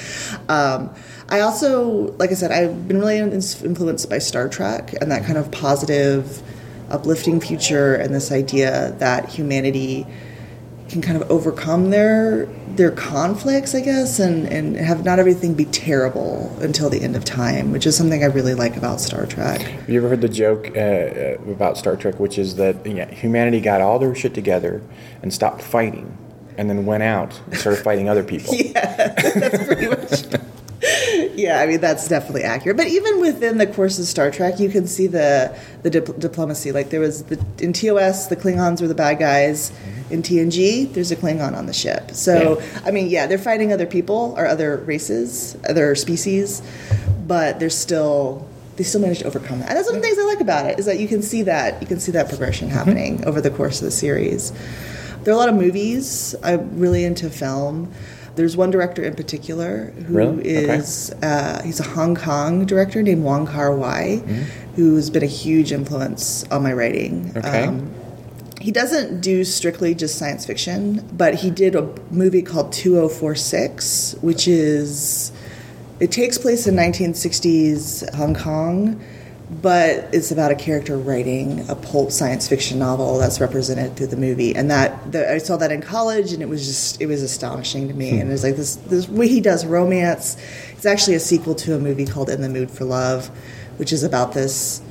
Um, 0.49 0.93
I 1.29 1.41
also, 1.41 2.11
like 2.17 2.31
I 2.31 2.33
said, 2.33 2.51
I've 2.51 2.87
been 2.87 2.99
really 2.99 3.19
influenced 3.19 4.09
by 4.09 4.17
Star 4.17 4.49
Trek 4.49 4.93
and 4.99 5.11
that 5.11 5.23
kind 5.25 5.37
of 5.37 5.51
positive, 5.51 6.41
uplifting 6.89 7.39
future, 7.39 7.93
and 7.95 8.13
this 8.15 8.31
idea 8.31 8.95
that 8.99 9.29
humanity 9.29 10.07
can 10.89 11.01
kind 11.01 11.21
of 11.21 11.29
overcome 11.31 11.91
their 11.91 12.47
their 12.75 12.91
conflicts, 12.91 13.75
I 13.75 13.81
guess, 13.81 14.19
and, 14.19 14.47
and 14.47 14.75
have 14.77 15.03
not 15.03 15.19
everything 15.19 15.53
be 15.53 15.65
terrible 15.65 16.55
until 16.61 16.89
the 16.89 17.01
end 17.01 17.15
of 17.15 17.25
time, 17.25 17.71
which 17.71 17.85
is 17.85 17.95
something 17.95 18.23
I 18.23 18.27
really 18.27 18.53
like 18.53 18.77
about 18.77 19.01
Star 19.01 19.25
Trek. 19.25 19.61
Have 19.61 19.89
you 19.89 19.99
ever 19.99 20.09
heard 20.09 20.21
the 20.21 20.29
joke 20.29 20.71
uh, 20.75 20.79
uh, 20.79 21.51
about 21.51 21.77
Star 21.77 21.95
Trek, 21.95 22.19
which 22.19 22.37
is 22.37 22.55
that 22.55 22.85
yeah, 22.85 23.09
humanity 23.11 23.59
got 23.61 23.81
all 23.81 23.99
their 23.99 24.15
shit 24.15 24.33
together 24.33 24.81
and 25.21 25.33
stopped 25.33 25.61
fighting, 25.61 26.17
and 26.57 26.69
then 26.69 26.85
went 26.85 27.03
out 27.03 27.39
and 27.47 27.57
started 27.57 27.83
fighting 27.83 28.09
other 28.09 28.23
people? 28.23 28.53
Yeah, 28.59 28.95
that's 29.33 29.65
pretty 29.65 29.87
much. 29.87 30.41
Yeah, 31.33 31.59
I 31.61 31.67
mean 31.67 31.79
that's 31.79 32.07
definitely 32.07 32.43
accurate. 32.43 32.77
But 32.77 32.87
even 32.87 33.21
within 33.21 33.57
the 33.57 33.67
course 33.67 33.97
of 33.99 34.05
Star 34.05 34.29
Trek, 34.31 34.59
you 34.59 34.69
can 34.69 34.87
see 34.87 35.07
the 35.07 35.57
the 35.83 35.89
dip- 35.89 36.19
diplomacy. 36.19 36.71
Like 36.71 36.89
there 36.89 36.99
was 36.99 37.23
the 37.23 37.43
in 37.59 37.73
TOS, 37.73 38.27
the 38.27 38.35
Klingons 38.35 38.81
were 38.81 38.87
the 38.87 38.95
bad 38.95 39.19
guys. 39.19 39.71
In 40.09 40.23
TNG, 40.23 40.91
there's 40.93 41.11
a 41.11 41.15
Klingon 41.15 41.55
on 41.55 41.65
the 41.67 41.73
ship. 41.73 42.11
So 42.11 42.61
I 42.85 42.91
mean, 42.91 43.09
yeah, 43.09 43.27
they're 43.27 43.37
fighting 43.37 43.71
other 43.71 43.85
people 43.85 44.33
or 44.37 44.47
other 44.47 44.77
races, 44.77 45.55
other 45.67 45.93
species, 45.95 46.61
but 47.27 47.59
they're 47.59 47.69
still 47.69 48.47
they 48.75 48.83
still 48.83 49.01
manage 49.01 49.19
to 49.19 49.25
overcome 49.25 49.59
that. 49.59 49.69
And 49.69 49.77
that's 49.77 49.87
one 49.87 49.97
of 49.97 50.01
the 50.01 50.07
things 50.07 50.17
I 50.19 50.23
like 50.25 50.39
about 50.39 50.65
it 50.65 50.79
is 50.79 50.85
that 50.85 50.99
you 50.99 51.07
can 51.07 51.21
see 51.21 51.41
that 51.43 51.81
you 51.81 51.87
can 51.87 51.99
see 51.99 52.11
that 52.13 52.29
progression 52.29 52.69
happening 52.69 53.25
over 53.25 53.41
the 53.41 53.51
course 53.51 53.79
of 53.81 53.85
the 53.85 53.91
series. 53.91 54.51
There 55.23 55.33
are 55.33 55.35
a 55.35 55.37
lot 55.37 55.49
of 55.49 55.55
movies. 55.55 56.33
I'm 56.41 56.79
really 56.79 57.03
into 57.03 57.29
film. 57.29 57.91
There's 58.35 58.55
one 58.55 58.71
director 58.71 59.03
in 59.03 59.15
particular 59.15 59.87
who 60.07 60.13
Really? 60.13 60.57
Okay. 60.69 60.81
uh, 61.21 61.61
he's 61.61 61.81
a 61.81 61.83
Hong 61.83 62.15
Kong 62.15 62.65
director 62.65 63.03
named 63.03 63.21
Wong 63.23 63.45
Kar 63.45 63.75
Wai, 63.75 64.23
who's 64.77 65.09
been 65.09 65.23
a 65.23 65.33
huge 65.43 65.73
influence 65.73 66.45
on 66.49 66.63
my 66.63 66.71
writing. 66.71 67.33
Um, 67.35 67.43
Okay. 67.43 67.69
He 68.59 68.71
doesn't 68.71 69.21
do 69.21 69.43
strictly 69.45 69.95
just 69.95 70.17
science 70.17 70.45
fiction, 70.45 71.07
but 71.13 71.35
he 71.35 71.49
did 71.49 71.75
a 71.75 71.93
movie 72.11 72.41
called 72.41 72.73
2046, 72.73 74.15
which 74.21 74.47
is 74.47 75.31
it 75.99 76.11
takes 76.11 76.37
place 76.37 76.67
in 76.67 76.75
1960s 76.75 78.13
Hong 78.15 78.35
Kong, 78.35 79.01
but 79.61 80.07
it's 80.13 80.31
about 80.31 80.51
a 80.51 80.55
character 80.55 80.97
writing 80.97 81.67
a 81.69 81.75
pulp 81.75 82.11
science 82.11 82.47
fiction 82.47 82.79
novel 82.79 83.17
that's 83.17 83.41
represented 83.41 83.95
through 83.95 84.07
the 84.07 84.17
movie. 84.17 84.55
And 84.55 84.69
that 84.69 85.11
the, 85.11 85.31
I 85.31 85.37
saw 85.39 85.57
that 85.57 85.71
in 85.71 85.81
college, 85.81 86.33
and 86.33 86.43
it 86.43 86.49
was 86.49 86.65
just 86.65 87.01
it 87.01 87.07
was 87.07 87.23
astonishing 87.23 87.87
to 87.87 87.93
me. 87.93 88.11
Hmm. 88.11 88.21
And 88.21 88.31
it's 88.31 88.43
like 88.43 88.57
this 88.57 88.75
this 88.75 89.07
way 89.07 89.27
he 89.27 89.39
does 89.39 89.65
romance. 89.65 90.37
It's 90.71 90.85
actually 90.85 91.15
a 91.15 91.19
sequel 91.19 91.55
to 91.55 91.75
a 91.75 91.79
movie 91.79 92.05
called 92.05 92.29
In 92.29 92.41
the 92.41 92.49
Mood 92.49 92.69
for 92.69 92.83
Love, 92.83 93.27
which 93.77 93.93
is 93.93 94.03
about 94.03 94.33
this 94.33 94.81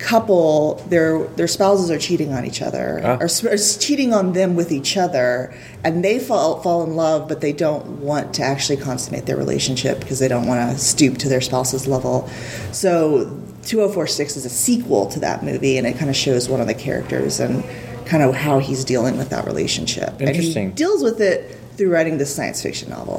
couple 0.00 0.74
their 0.88 1.24
their 1.36 1.46
spouses 1.46 1.90
are 1.90 1.98
cheating 1.98 2.32
on 2.32 2.44
each 2.46 2.62
other 2.62 3.00
Ah. 3.04 3.18
or, 3.20 3.28
or 3.52 3.56
cheating 3.58 4.12
on 4.14 4.32
them 4.32 4.56
with 4.56 4.72
each 4.72 4.96
other 4.96 5.52
and 5.84 6.02
they 6.04 6.18
fall 6.18 6.60
fall 6.62 6.82
in 6.84 6.96
love 6.96 7.28
but 7.28 7.40
they 7.40 7.52
don't 7.52 7.86
want 8.00 8.32
to 8.34 8.42
actually 8.42 8.76
consummate 8.78 9.26
their 9.26 9.36
relationship 9.36 10.00
because 10.00 10.18
they 10.18 10.28
don't 10.28 10.46
want 10.46 10.72
to 10.72 10.78
stoop 10.82 11.18
to 11.18 11.28
their 11.28 11.40
spouse's 11.42 11.86
level 11.86 12.28
so 12.72 13.24
2046 13.64 14.36
is 14.36 14.44
a 14.46 14.50
sequel 14.50 15.06
to 15.06 15.20
that 15.20 15.42
movie 15.44 15.76
and 15.76 15.86
it 15.86 15.96
kind 15.98 16.08
of 16.10 16.16
shows 16.16 16.48
one 16.48 16.60
of 16.60 16.66
the 16.66 16.74
characters 16.74 17.38
and 17.40 17.62
kind 18.06 18.22
of 18.22 18.34
how 18.34 18.58
he's 18.58 18.84
dealing 18.84 19.18
with 19.18 19.28
that 19.30 19.44
relationship 19.44 20.20
Interesting. 20.20 20.64
and 20.70 20.72
he 20.72 20.76
deals 20.76 21.02
with 21.02 21.20
it 21.20 21.56
through 21.76 21.90
writing 21.92 22.16
this 22.18 22.34
science 22.34 22.62
fiction 22.62 22.88
novel 22.90 23.18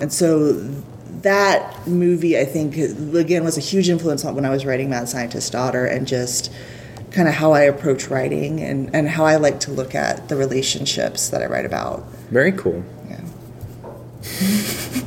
and 0.00 0.12
so 0.12 0.52
that 1.24 1.86
movie, 1.86 2.38
I 2.38 2.44
think, 2.44 2.76
again, 2.76 3.44
was 3.44 3.58
a 3.58 3.60
huge 3.60 3.88
influence 3.88 4.24
on 4.24 4.34
when 4.34 4.44
I 4.44 4.50
was 4.50 4.64
writing 4.64 4.90
Mad 4.90 5.08
Scientist's 5.08 5.50
Daughter 5.50 5.84
and 5.84 6.06
just 6.06 6.52
kind 7.10 7.28
of 7.28 7.34
how 7.34 7.52
I 7.52 7.62
approach 7.62 8.08
writing 8.08 8.60
and, 8.60 8.94
and 8.94 9.08
how 9.08 9.24
I 9.24 9.36
like 9.36 9.60
to 9.60 9.70
look 9.70 9.94
at 9.94 10.28
the 10.28 10.36
relationships 10.36 11.28
that 11.30 11.42
I 11.42 11.46
write 11.46 11.64
about. 11.64 12.04
Very 12.30 12.52
cool. 12.52 12.84
Yeah. 13.08 13.20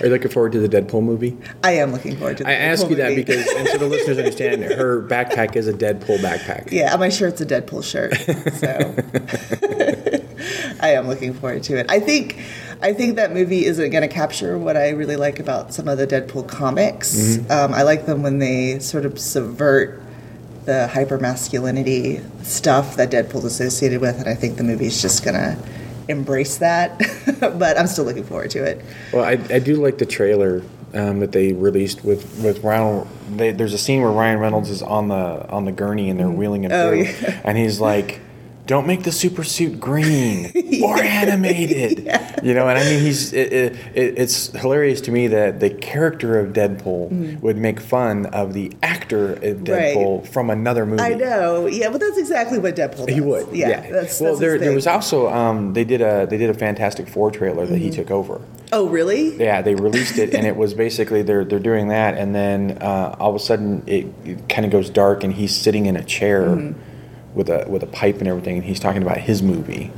Are 0.00 0.06
you 0.06 0.12
looking 0.12 0.30
forward 0.30 0.52
to 0.52 0.66
the 0.66 0.68
Deadpool 0.68 1.02
movie? 1.02 1.36
I 1.62 1.72
am 1.72 1.92
looking 1.92 2.16
forward 2.16 2.38
to 2.38 2.44
the 2.44 2.50
I 2.50 2.54
ask 2.54 2.84
Deadpool 2.84 2.90
you 2.90 2.96
that 2.96 3.14
because, 3.14 3.46
and 3.46 3.68
so 3.68 3.78
the 3.78 3.86
listeners 3.86 4.18
understand, 4.18 4.62
her 4.64 5.02
backpack 5.02 5.56
is 5.56 5.68
a 5.68 5.72
Deadpool 5.72 6.18
backpack. 6.18 6.70
Yeah, 6.72 6.94
my 6.96 7.08
shirt's 7.08 7.40
a 7.40 7.46
Deadpool 7.46 7.84
shirt, 7.84 8.14
so 8.56 8.94
I 10.80 10.90
am 10.90 11.08
looking 11.08 11.34
forward 11.34 11.62
to 11.64 11.78
it. 11.78 11.86
I 11.88 12.00
think, 12.00 12.38
I 12.82 12.92
think 12.92 13.16
that 13.16 13.32
movie 13.32 13.64
isn't 13.64 13.90
going 13.90 14.02
to 14.02 14.08
capture 14.14 14.58
what 14.58 14.76
I 14.76 14.90
really 14.90 15.16
like 15.16 15.40
about 15.40 15.72
some 15.74 15.88
of 15.88 15.98
the 15.98 16.06
Deadpool 16.06 16.46
comics. 16.48 17.38
Um, 17.50 17.72
I 17.72 17.82
like 17.82 18.06
them 18.06 18.22
when 18.22 18.38
they 18.38 18.78
sort 18.80 19.06
of 19.06 19.18
subvert 19.18 20.02
the 20.66 20.88
hyper 20.88 21.18
masculinity 21.18 22.20
stuff 22.42 22.96
that 22.96 23.10
Deadpool's 23.10 23.44
associated 23.44 24.00
with, 24.00 24.18
and 24.18 24.28
I 24.28 24.34
think 24.34 24.56
the 24.56 24.64
movie's 24.64 25.00
just 25.00 25.24
going 25.24 25.34
to 25.36 25.56
embrace 26.08 26.58
that. 26.58 26.98
but 27.40 27.78
I'm 27.78 27.86
still 27.86 28.04
looking 28.04 28.24
forward 28.24 28.50
to 28.50 28.64
it. 28.64 28.84
Well, 29.12 29.24
I, 29.24 29.32
I 29.54 29.58
do 29.58 29.76
like 29.76 29.98
the 29.98 30.06
trailer 30.06 30.62
um, 30.94 31.20
that 31.20 31.32
they 31.32 31.52
released 31.52 32.04
with 32.04 32.40
with 32.42 32.62
Ryan. 32.64 33.06
They, 33.36 33.52
there's 33.52 33.74
a 33.74 33.78
scene 33.78 34.02
where 34.02 34.10
Ryan 34.10 34.38
Reynolds 34.38 34.70
is 34.70 34.82
on 34.82 35.08
the 35.08 35.48
on 35.48 35.64
the 35.64 35.72
gurney 35.72 36.10
and 36.10 36.18
they're 36.18 36.28
wheeling 36.30 36.64
him 36.64 36.72
Oh, 36.72 36.90
through, 36.90 37.02
yeah. 37.04 37.40
and 37.44 37.56
he's 37.56 37.80
like, 37.80 38.20
"Don't 38.66 38.86
make 38.86 39.04
the 39.04 39.12
super 39.12 39.44
suit 39.44 39.80
green 39.80 40.52
or 40.84 40.98
animated." 41.02 42.10
You 42.42 42.54
know, 42.54 42.68
and 42.68 42.78
I 42.78 42.84
mean, 42.84 43.00
he's 43.00 43.32
it, 43.32 43.52
it, 43.52 43.72
it, 43.94 44.18
it's 44.18 44.52
hilarious 44.52 45.00
to 45.02 45.10
me 45.10 45.26
that 45.28 45.58
the 45.58 45.70
character 45.70 46.38
of 46.38 46.52
Deadpool 46.52 47.40
would 47.40 47.56
make 47.56 47.80
fun 47.80 48.26
of 48.26 48.52
the 48.52 48.72
actor 48.82 49.32
of 49.32 49.40
Mm. 49.56 49.68
Right. 49.68 49.96
Deadpool 49.96 50.28
from 50.28 50.50
another 50.50 50.86
movie. 50.86 51.02
I 51.02 51.14
know, 51.14 51.66
yeah, 51.66 51.88
but 51.90 52.00
that's 52.00 52.18
exactly 52.18 52.58
what 52.58 52.76
Deadpool 52.76 53.06
does. 53.06 53.14
He 53.14 53.20
would, 53.20 53.48
yeah. 53.52 53.68
yeah. 53.68 53.90
That's, 53.90 54.20
well, 54.20 54.32
that's 54.32 54.40
there, 54.40 54.58
there 54.58 54.72
was 54.74 54.86
also 54.86 55.28
um, 55.28 55.72
they 55.72 55.84
did 55.84 56.00
a 56.02 56.26
they 56.28 56.36
did 56.36 56.50
a 56.50 56.54
Fantastic 56.54 57.08
Four 57.08 57.30
trailer 57.30 57.66
that 57.66 57.78
he 57.78 57.90
took 57.90 58.10
over. 58.10 58.40
Oh, 58.72 58.86
really? 58.88 59.36
Yeah, 59.36 59.62
they 59.62 59.74
released 59.74 60.18
it, 60.18 60.34
and 60.34 60.46
it 60.46 60.56
was 60.62 60.74
basically 60.74 61.22
they're 61.22 61.44
they're 61.44 61.58
doing 61.58 61.88
that, 61.88 62.16
and 62.18 62.34
then 62.34 62.78
uh, 62.80 63.16
all 63.18 63.30
of 63.30 63.36
a 63.36 63.40
sudden 63.40 63.82
it, 63.86 64.06
it 64.24 64.48
kind 64.48 64.64
of 64.64 64.70
goes 64.70 64.90
dark, 64.90 65.24
and 65.24 65.32
he's 65.32 65.56
sitting 65.56 65.86
in 65.86 65.96
a 65.96 66.04
chair 66.04 66.74
with 67.36 67.48
a 67.48 67.64
with 67.68 67.84
a 67.84 67.86
pipe 67.86 68.18
and 68.18 68.26
everything, 68.26 68.56
and 68.56 68.64
he's 68.64 68.80
talking 68.80 69.02
about 69.02 69.18
his 69.18 69.42
movie. 69.42 69.92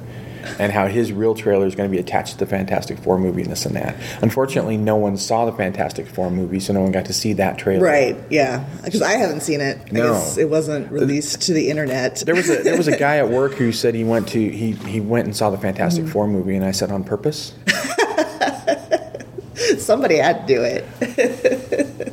And 0.59 0.73
how 0.73 0.87
his 0.87 1.13
real 1.13 1.35
trailer 1.35 1.67
is 1.67 1.75
going 1.75 1.91
to 1.91 1.95
be 1.95 2.01
attached 2.01 2.33
to 2.33 2.39
the 2.39 2.47
Fantastic 2.47 2.99
Four 3.01 3.19
movie 3.19 3.43
and 3.43 3.51
this 3.51 3.67
and 3.67 3.77
that. 3.77 3.97
Unfortunately, 4.23 4.79
no 4.79 4.97
one 4.97 5.19
saw 5.19 5.45
the 5.45 5.53
Fantastic 5.53 6.07
Four 6.07 6.31
movie, 6.31 6.59
so 6.59 6.73
no 6.73 6.81
one 6.81 6.91
got 6.91 7.05
to 7.07 7.13
see 7.13 7.35
that 7.35 7.59
trailer. 7.59 7.85
Right. 7.85 8.17
Yeah. 8.31 8.65
Because 8.83 9.03
I 9.03 9.13
haven't 9.13 9.41
seen 9.41 9.61
it. 9.61 9.79
I 9.79 9.91
No. 9.91 10.13
guess 10.13 10.39
it 10.39 10.49
wasn't 10.49 10.87
uh, 10.87 10.95
released 10.95 11.43
to 11.43 11.53
the 11.53 11.69
internet. 11.69 12.23
There 12.25 12.35
was 12.35 12.49
a 12.49 12.63
there 12.63 12.79
was 12.79 12.89
a 12.89 12.97
guy 12.97 13.19
at 13.19 13.29
work 13.29 13.55
who 13.55 13.73
said 13.73 13.95
he 13.95 14.05
went 14.05 14.29
to 14.29 14.51
he 14.51 14.73
he 14.73 15.01
went 15.01 15.27
and 15.27 15.37
saw 15.37 15.51
the 15.51 15.59
Fantastic 15.59 16.05
mm-hmm. 16.05 16.13
Four 16.13 16.29
movie, 16.29 16.57
and 16.57 16.65
I 16.65 16.71
said 16.71 16.91
on 16.91 17.05
purpose. 17.05 17.53
Somebody 19.79 20.17
had 20.17 20.47
to 20.47 20.55
do 20.55 20.63
it. 20.63 20.85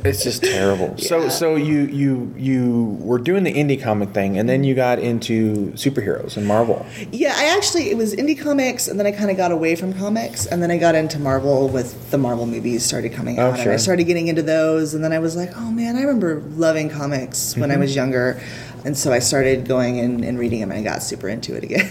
It's 0.08 0.22
just 0.24 0.42
terrible. 0.42 0.96
So 0.98 1.22
Yeah. 1.24 1.28
so 1.28 1.56
you 1.56 1.80
you 1.86 2.32
you 2.36 2.96
were 3.00 3.18
doing 3.18 3.44
the 3.44 3.52
indie 3.52 3.80
comic 3.82 4.10
thing, 4.10 4.38
and 4.38 4.48
then 4.48 4.64
you 4.64 4.74
got 4.74 4.98
into 4.98 5.72
superheroes 5.72 6.36
and 6.36 6.46
Marvel. 6.46 6.84
Yeah, 7.12 7.34
I 7.36 7.56
actually 7.56 7.90
it 7.90 7.96
was 7.96 8.14
indie 8.14 8.38
comics, 8.38 8.88
and 8.88 8.98
then 8.98 9.06
I 9.06 9.12
kind 9.12 9.30
of 9.30 9.36
got 9.36 9.52
away 9.52 9.74
from 9.76 9.92
comics, 9.92 10.46
and 10.46 10.62
then 10.62 10.70
I 10.70 10.78
got 10.78 10.94
into 10.94 11.18
Marvel 11.18 11.68
with 11.68 12.10
the 12.10 12.18
Marvel 12.18 12.46
movies 12.46 12.84
started 12.84 13.12
coming 13.12 13.38
Oh, 13.38 13.46
out, 13.48 13.54
and 13.54 13.62
sure. 13.64 13.72
I 13.72 13.76
started 13.76 14.04
getting 14.04 14.28
into 14.28 14.42
those, 14.42 14.94
and 14.94 15.02
then 15.04 15.12
I 15.12 15.18
was 15.18 15.36
like, 15.36 15.50
oh 15.56 15.70
man, 15.70 15.96
I 15.96 16.00
remember 16.02 16.40
loving 16.56 16.88
comics 16.88 17.56
when 17.56 17.70
Mm-hmm. 17.70 17.78
I 17.78 17.80
was 17.80 17.94
younger, 17.96 18.40
and 18.84 18.96
so 18.96 19.12
I 19.12 19.18
started 19.18 19.66
going 19.66 19.98
and, 20.00 20.24
and 20.24 20.38
reading 20.38 20.60
them, 20.60 20.70
and 20.70 20.80
I 20.80 20.82
got 20.82 21.02
super 21.02 21.28
into 21.28 21.54
it 21.56 21.64
again. 21.64 21.84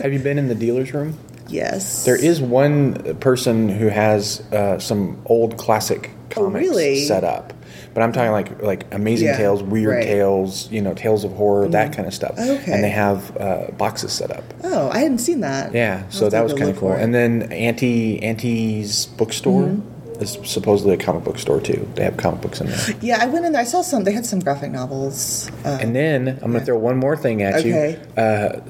Have 0.00 0.12
you 0.12 0.18
been 0.20 0.38
in 0.38 0.48
the 0.48 0.54
dealer's 0.54 0.92
room? 0.94 1.18
Yes, 1.52 2.04
There 2.04 2.16
is 2.16 2.40
one 2.40 3.16
person 3.20 3.68
who 3.68 3.88
has 3.88 4.40
uh, 4.52 4.78
some 4.78 5.20
old 5.26 5.56
classic 5.58 6.10
Oh, 6.34 6.44
comics 6.46 6.66
really? 6.66 7.04
set 7.04 7.24
up. 7.24 7.52
But 7.92 8.02
I'm 8.02 8.12
talking 8.12 8.32
like 8.32 8.62
like 8.62 8.86
Amazing 8.94 9.28
Yeah, 9.28 9.36
Tales, 9.36 9.62
Weird 9.62 9.88
right. 9.96 10.02
Mm-hmm. 10.06 10.12
Tales, 10.14 10.70
you 10.72 10.80
know, 10.80 10.94
Tales 10.94 11.24
of 11.24 11.32
Horror, 11.32 11.68
that 11.68 11.94
kind 11.94 12.08
of 12.08 12.14
stuff. 12.14 12.38
Okay. 12.38 12.72
And 12.72 12.82
they 12.82 12.88
have 12.88 13.36
uh, 13.36 13.66
boxes 13.76 14.12
set 14.12 14.30
up. 14.30 14.42
Oh, 14.64 14.88
I 14.90 15.00
hadn't 15.00 15.18
seen 15.18 15.40
that. 15.40 15.74
Yeah, 15.74 16.08
so 16.08 16.30
that 16.30 16.42
was 16.42 16.54
kind 16.54 16.70
of 16.70 16.78
cool. 16.78 16.92
And 16.92 17.14
then 17.14 17.52
Auntie 17.52 18.22
Auntie's 18.22 19.04
bookstore 19.06 19.64
Mm-hmm. 19.64 19.91
Is 20.20 20.38
supposedly 20.44 20.94
a 20.94 20.96
comic 20.96 21.24
book 21.24 21.38
store 21.38 21.60
too. 21.60 21.88
They 21.94 22.04
have 22.04 22.16
comic 22.16 22.40
books 22.42 22.60
in 22.60 22.66
there. 22.68 22.78
yeah, 23.00 23.18
I 23.20 23.26
went 23.26 23.44
in 23.46 23.52
there. 23.52 23.62
I 23.62 23.64
saw 23.64 23.82
some. 23.82 24.04
They 24.04 24.12
had 24.12 24.26
some 24.26 24.40
graphic 24.40 24.70
novels. 24.70 25.50
Uh, 25.64 25.78
And 25.80 25.94
then 25.94 26.28
I'm 26.42 26.50
going 26.50 26.60
to 26.60 26.66
throw 26.66 26.78
one 26.78 26.96
more 26.98 27.16
thing 27.16 27.42
at 27.42 27.54
Okay. 27.60 27.98
you. 28.16 28.22
Uh, 28.22 28.60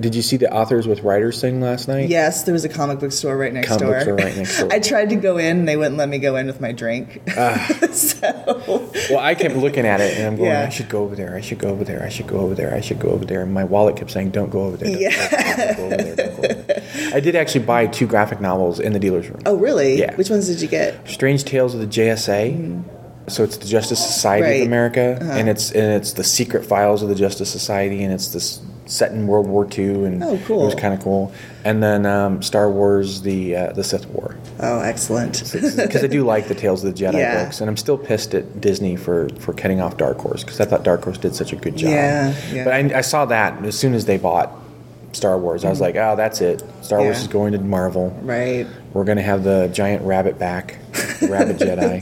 did 0.00 0.14
you 0.14 0.22
see 0.22 0.36
the 0.36 0.52
authors 0.52 0.86
with 0.86 1.02
writers 1.02 1.40
thing 1.40 1.60
last 1.60 1.88
night? 1.88 2.08
Yes, 2.08 2.42
there 2.44 2.52
was 2.52 2.64
a 2.64 2.68
comic 2.68 2.98
book 3.00 3.12
store 3.12 3.36
right 3.36 3.52
next 3.52 3.68
Comic 3.68 3.80
door. 3.82 3.92
book 3.92 4.02
store 4.02 4.16
right 4.16 4.36
next 4.36 4.58
door. 4.58 4.68
I 4.72 4.80
tried 4.80 5.10
to 5.10 5.16
go 5.16 5.36
in, 5.38 5.58
and 5.60 5.68
they 5.68 5.76
wouldn't 5.76 5.96
let 5.96 6.08
me 6.08 6.18
go 6.18 6.36
in 6.36 6.46
with 6.46 6.60
my 6.60 6.72
drink. 6.72 7.22
so 7.92 8.62
Well, 9.10 9.18
I 9.18 9.34
kept 9.34 9.56
looking 9.56 9.86
at 9.86 10.00
it 10.00 10.16
and 10.18 10.26
I'm 10.26 10.36
going, 10.36 10.50
Yeah. 10.50 10.64
I 10.64 10.68
should 10.68 10.88
go 10.88 11.02
over 11.04 11.14
there. 11.16 11.34
I 11.36 11.40
should 11.40 11.58
go 11.58 11.68
over 11.68 11.84
there. 11.84 12.02
I 12.02 12.08
should 12.08 12.26
go 12.26 12.38
over 12.40 12.54
there. 12.54 12.74
I 12.74 12.80
should 12.80 12.98
go 12.98 13.10
over 13.10 13.24
there. 13.24 13.42
And 13.42 13.52
my 13.52 13.64
wallet 13.64 13.96
kept 13.96 14.10
saying, 14.10 14.30
Don't 14.30 14.50
go 14.50 14.62
over 14.64 14.76
there. 14.76 14.90
Don't, 14.90 15.00
Yeah. 15.00 15.56
don't 15.56 15.76
go 15.76 15.84
over 15.84 15.96
there. 15.96 16.16
Don't 16.16 16.36
go 16.36 16.48
over 16.48 16.62
there. 16.62 16.77
I 17.14 17.20
did 17.20 17.34
actually 17.36 17.64
buy 17.64 17.86
two 17.86 18.06
graphic 18.06 18.40
novels 18.40 18.80
in 18.80 18.92
the 18.92 18.98
dealer's 18.98 19.28
room. 19.28 19.40
oh, 19.46 19.56
really? 19.56 19.98
Yeah. 19.98 20.14
Which 20.16 20.30
ones 20.30 20.46
did 20.46 20.60
you 20.60 20.68
get? 20.68 21.08
Strange 21.08 21.44
Tales 21.44 21.74
of 21.74 21.80
the 21.80 21.86
JSA. 21.86 22.84
So 23.28 23.44
it's 23.44 23.58
the 23.58 23.66
Justice 23.66 23.98
Society 24.04 24.44
Mm-hmm. 24.44 24.48
Right. 24.48 24.54
Uh-huh. 24.54 24.62
of 24.62 24.66
America, 24.66 25.18
and 25.38 25.48
it's 25.50 25.70
and 25.72 25.92
it's 25.92 26.14
the 26.14 26.24
secret 26.24 26.64
files 26.64 27.02
of 27.02 27.10
the 27.10 27.14
Justice 27.14 27.50
Society, 27.50 28.02
and 28.02 28.10
it's 28.12 28.28
this 28.28 28.60
set 28.86 29.12
in 29.12 29.26
World 29.26 29.46
War 29.46 29.68
II, 29.70 30.04
and 30.06 30.24
Oh, 30.24 30.40
cool. 30.46 30.62
it 30.62 30.64
was 30.64 30.74
kind 30.74 30.94
of 30.94 31.00
cool. 31.02 31.30
And 31.62 31.82
then 31.82 32.06
um, 32.06 32.40
Star 32.40 32.70
Wars, 32.70 33.20
the 33.20 33.54
uh, 33.54 33.72
the 33.74 33.84
Sith 33.84 34.06
War, 34.06 34.34
Oh, 34.60 34.80
excellent. 34.80 35.42
because 35.52 36.02
I 36.02 36.06
do 36.06 36.24
like 36.24 36.48
the 36.48 36.54
Tales 36.54 36.82
of 36.82 36.94
the 36.96 37.04
Jedi 37.04 37.18
Yeah. 37.18 37.44
books, 37.44 37.60
and 37.60 37.68
I'm 37.68 37.76
still 37.76 37.98
pissed 37.98 38.32
at 38.34 38.62
Disney 38.62 38.96
for 38.96 39.28
for 39.40 39.52
cutting 39.52 39.82
off 39.82 39.98
Dark 39.98 40.18
Horse 40.20 40.42
because 40.42 40.58
I 40.58 40.64
thought 40.64 40.82
Dark 40.82 41.04
Horse 41.04 41.18
did 41.18 41.34
such 41.34 41.52
a 41.52 41.56
good 41.56 41.76
job. 41.76 41.90
Yeah, 41.90 42.34
yeah. 42.50 42.64
But 42.64 42.72
I, 42.72 42.98
I 42.98 43.00
saw 43.02 43.26
that 43.26 43.62
as 43.62 43.78
soon 43.78 43.92
as 43.92 44.06
they 44.06 44.16
bought 44.16 44.50
Star 45.12 45.38
Wars, 45.38 45.64
I 45.64 45.70
was 45.70 45.80
like, 45.80 45.96
oh, 45.96 46.16
that's 46.16 46.40
it. 46.40 46.62
Star 46.82 47.00
Wars 47.00 47.16
Mm-hmm. 47.16 47.22
Is 47.22 47.28
going 47.28 47.52
to 47.52 47.58
Marvel. 47.58 48.10
right. 48.22 48.66
We're 48.92 49.04
gonna 49.04 49.22
have 49.22 49.44
the 49.44 49.68
giant 49.72 50.02
rabbit 50.04 50.38
back, 50.38 50.78
the 51.20 51.28
rabbit 51.30 51.56
Jedi. 51.58 51.98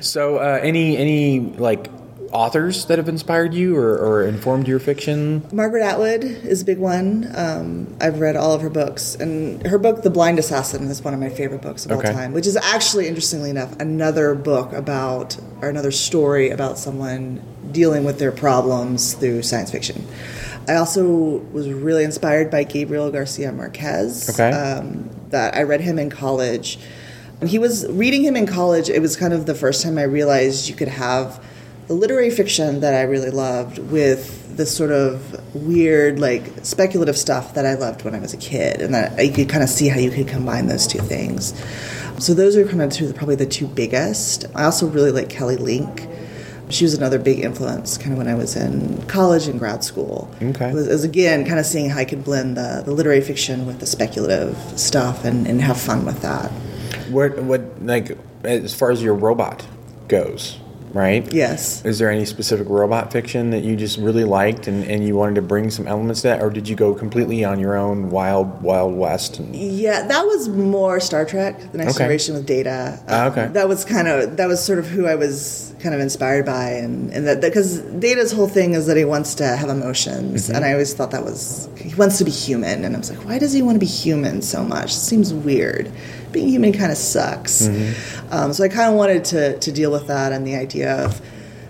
so, 0.02 0.36
uh, 0.38 0.58
any 0.62 0.96
any 0.96 1.40
like 1.40 1.88
authors 2.32 2.86
that 2.86 2.98
have 2.98 3.08
inspired 3.08 3.52
you 3.52 3.76
or, 3.76 3.96
or 3.98 4.22
informed 4.26 4.68
your 4.68 4.78
fiction? 4.78 5.44
Margaret 5.52 5.82
Atwood 5.82 6.22
is 6.22 6.62
a 6.62 6.64
big 6.64 6.78
one. 6.78 7.28
Um, 7.34 7.96
I've 8.00 8.20
read 8.20 8.36
all 8.36 8.52
of 8.54 8.62
her 8.62 8.70
books, 8.70 9.16
and 9.16 9.66
her 9.66 9.78
book, 9.78 10.02
The 10.02 10.10
Blind 10.10 10.38
Assassin, 10.38 10.84
is 10.84 11.02
one 11.02 11.12
of 11.14 11.18
my 11.20 11.28
favorite 11.28 11.62
books 11.62 11.84
of 11.86 11.92
Okay. 11.92 12.08
all 12.08 12.14
time. 12.14 12.32
Which 12.32 12.46
is 12.46 12.56
actually, 12.56 13.08
interestingly 13.08 13.50
enough, 13.50 13.74
another 13.80 14.34
book 14.36 14.72
about 14.72 15.36
or 15.60 15.68
another 15.68 15.90
story 15.90 16.50
about 16.50 16.78
someone 16.78 17.42
dealing 17.72 18.04
with 18.04 18.18
their 18.20 18.32
problems 18.32 19.14
through 19.14 19.42
science 19.42 19.70
fiction. 19.72 20.06
I 20.70 20.76
also 20.76 21.38
was 21.52 21.68
really 21.68 22.04
inspired 22.04 22.48
by 22.48 22.62
Gabriel 22.62 23.10
Garcia 23.10 23.50
Marquez. 23.50 24.30
Okay. 24.30 24.50
Um, 24.50 25.10
that 25.30 25.56
I 25.56 25.62
read 25.62 25.80
him 25.80 25.98
in 25.98 26.10
college. 26.10 26.78
He 27.44 27.58
was 27.58 27.86
reading 27.88 28.22
him 28.22 28.36
in 28.36 28.46
college, 28.46 28.88
it 28.88 29.00
was 29.00 29.16
kind 29.16 29.32
of 29.32 29.46
the 29.46 29.54
first 29.54 29.82
time 29.82 29.98
I 29.98 30.02
realized 30.02 30.68
you 30.68 30.74
could 30.74 30.88
have 30.88 31.42
the 31.88 31.94
literary 31.94 32.30
fiction 32.30 32.80
that 32.80 32.94
I 32.94 33.02
really 33.02 33.30
loved 33.30 33.78
with 33.78 34.56
the 34.56 34.66
sort 34.66 34.90
of 34.92 35.40
weird, 35.54 36.20
like 36.20 36.44
speculative 36.62 37.16
stuff 37.16 37.54
that 37.54 37.66
I 37.66 37.74
loved 37.74 38.04
when 38.04 38.14
I 38.14 38.20
was 38.20 38.34
a 38.34 38.36
kid, 38.36 38.80
and 38.80 38.94
that 38.94 39.24
you 39.24 39.32
could 39.32 39.48
kind 39.48 39.64
of 39.64 39.70
see 39.70 39.88
how 39.88 39.98
you 39.98 40.10
could 40.10 40.28
combine 40.28 40.66
those 40.66 40.86
two 40.86 41.00
things. 41.00 41.54
So 42.18 42.34
those 42.34 42.56
are 42.56 42.66
kind 42.66 42.82
of 42.82 42.92
two, 42.92 43.12
probably 43.12 43.36
the 43.36 43.46
two 43.46 43.66
biggest. 43.66 44.44
I 44.54 44.64
also 44.64 44.86
really 44.86 45.10
like 45.10 45.30
Kelly 45.30 45.56
Link. 45.56 46.06
She 46.70 46.84
was 46.84 46.94
another 46.94 47.18
big 47.18 47.40
influence, 47.40 47.98
kind 47.98 48.12
of 48.12 48.18
when 48.18 48.28
I 48.28 48.34
was 48.34 48.56
in 48.56 49.02
college 49.06 49.46
and 49.46 49.58
grad 49.58 49.84
school. 49.84 50.32
Okay. 50.40 50.70
It 50.70 50.74
was, 50.74 50.86
it 50.86 50.92
was, 50.92 51.04
again 51.04 51.44
kind 51.44 51.58
of 51.58 51.66
seeing 51.66 51.90
how 51.90 51.98
I 51.98 52.04
could 52.04 52.24
blend 52.24 52.56
the, 52.56 52.82
the 52.84 52.92
literary 52.92 53.20
fiction 53.20 53.66
with 53.66 53.80
the 53.80 53.86
speculative 53.86 54.56
stuff 54.78 55.24
and, 55.24 55.46
and 55.46 55.60
have 55.60 55.80
fun 55.80 56.04
with 56.04 56.22
that. 56.22 56.50
What 57.10 57.42
what 57.42 57.82
like 57.82 58.16
as 58.44 58.74
far 58.74 58.90
as 58.90 59.02
your 59.02 59.14
robot 59.14 59.66
goes? 60.08 60.58
Right? 60.92 61.32
Yes. 61.32 61.84
Is 61.84 61.98
there 61.98 62.10
any 62.10 62.24
specific 62.24 62.68
robot 62.68 63.12
fiction 63.12 63.50
that 63.50 63.62
you 63.62 63.76
just 63.76 63.98
really 63.98 64.24
liked 64.24 64.66
and, 64.66 64.84
and 64.84 65.04
you 65.06 65.16
wanted 65.16 65.36
to 65.36 65.42
bring 65.42 65.70
some 65.70 65.86
elements 65.86 66.22
to 66.22 66.28
that, 66.28 66.42
or 66.42 66.50
did 66.50 66.68
you 66.68 66.76
go 66.76 66.94
completely 66.94 67.44
on 67.44 67.58
your 67.60 67.76
own 67.76 68.10
wild, 68.10 68.62
wild 68.62 68.94
west? 68.96 69.38
And, 69.38 69.54
Yeah, 69.54 70.06
that 70.06 70.22
was 70.26 70.48
more 70.48 71.00
Star 71.00 71.24
Trek: 71.24 71.58
The 71.72 71.78
Next 71.78 71.90
Okay. 71.96 71.98
Generation 72.04 72.34
with 72.34 72.46
Data. 72.46 72.98
Ah, 73.08 73.26
okay. 73.30 73.46
that 73.48 73.68
was 73.68 73.84
kind 73.84 74.08
of 74.08 74.36
that 74.36 74.48
was 74.48 74.62
sort 74.62 74.78
of 74.78 74.86
who 74.86 75.06
I 75.06 75.14
was 75.14 75.74
kind 75.80 75.94
of 75.94 76.00
inspired 76.00 76.44
by, 76.44 76.70
and 76.72 77.10
and 77.12 77.26
that 77.26 77.40
because 77.40 77.78
Data's 77.78 78.32
whole 78.32 78.48
thing 78.48 78.74
is 78.74 78.86
that 78.86 78.96
he 78.96 79.04
wants 79.04 79.34
to 79.36 79.44
have 79.46 79.68
emotions, 79.70 80.46
Mm-hmm. 80.46 80.54
and 80.56 80.64
I 80.64 80.72
always 80.72 80.92
thought 80.94 81.10
that 81.12 81.24
was 81.24 81.68
he 81.76 81.94
wants 81.94 82.18
to 82.18 82.24
be 82.24 82.30
human, 82.30 82.84
and 82.84 82.94
I 82.94 82.98
was 82.98 83.10
like, 83.10 83.24
why 83.26 83.38
does 83.38 83.52
he 83.52 83.62
want 83.62 83.76
to 83.76 83.80
be 83.80 83.86
human 83.86 84.42
so 84.42 84.62
much? 84.64 84.90
It 84.92 85.00
seems 85.10 85.32
weird. 85.32 85.90
Being 86.32 86.48
human 86.48 86.72
kind 86.72 86.90
of 86.92 86.98
sucks. 86.98 87.62
Mm-hmm. 87.68 88.32
Um, 88.32 88.52
so 88.52 88.64
I 88.64 88.68
kind 88.68 88.90
of 88.90 88.96
wanted 88.96 89.24
to 89.26 89.58
to 89.58 89.72
deal 89.72 89.90
with 89.90 90.06
that 90.08 90.32
and 90.32 90.46
the 90.46 90.54
idea 90.56 91.04
of 91.04 91.20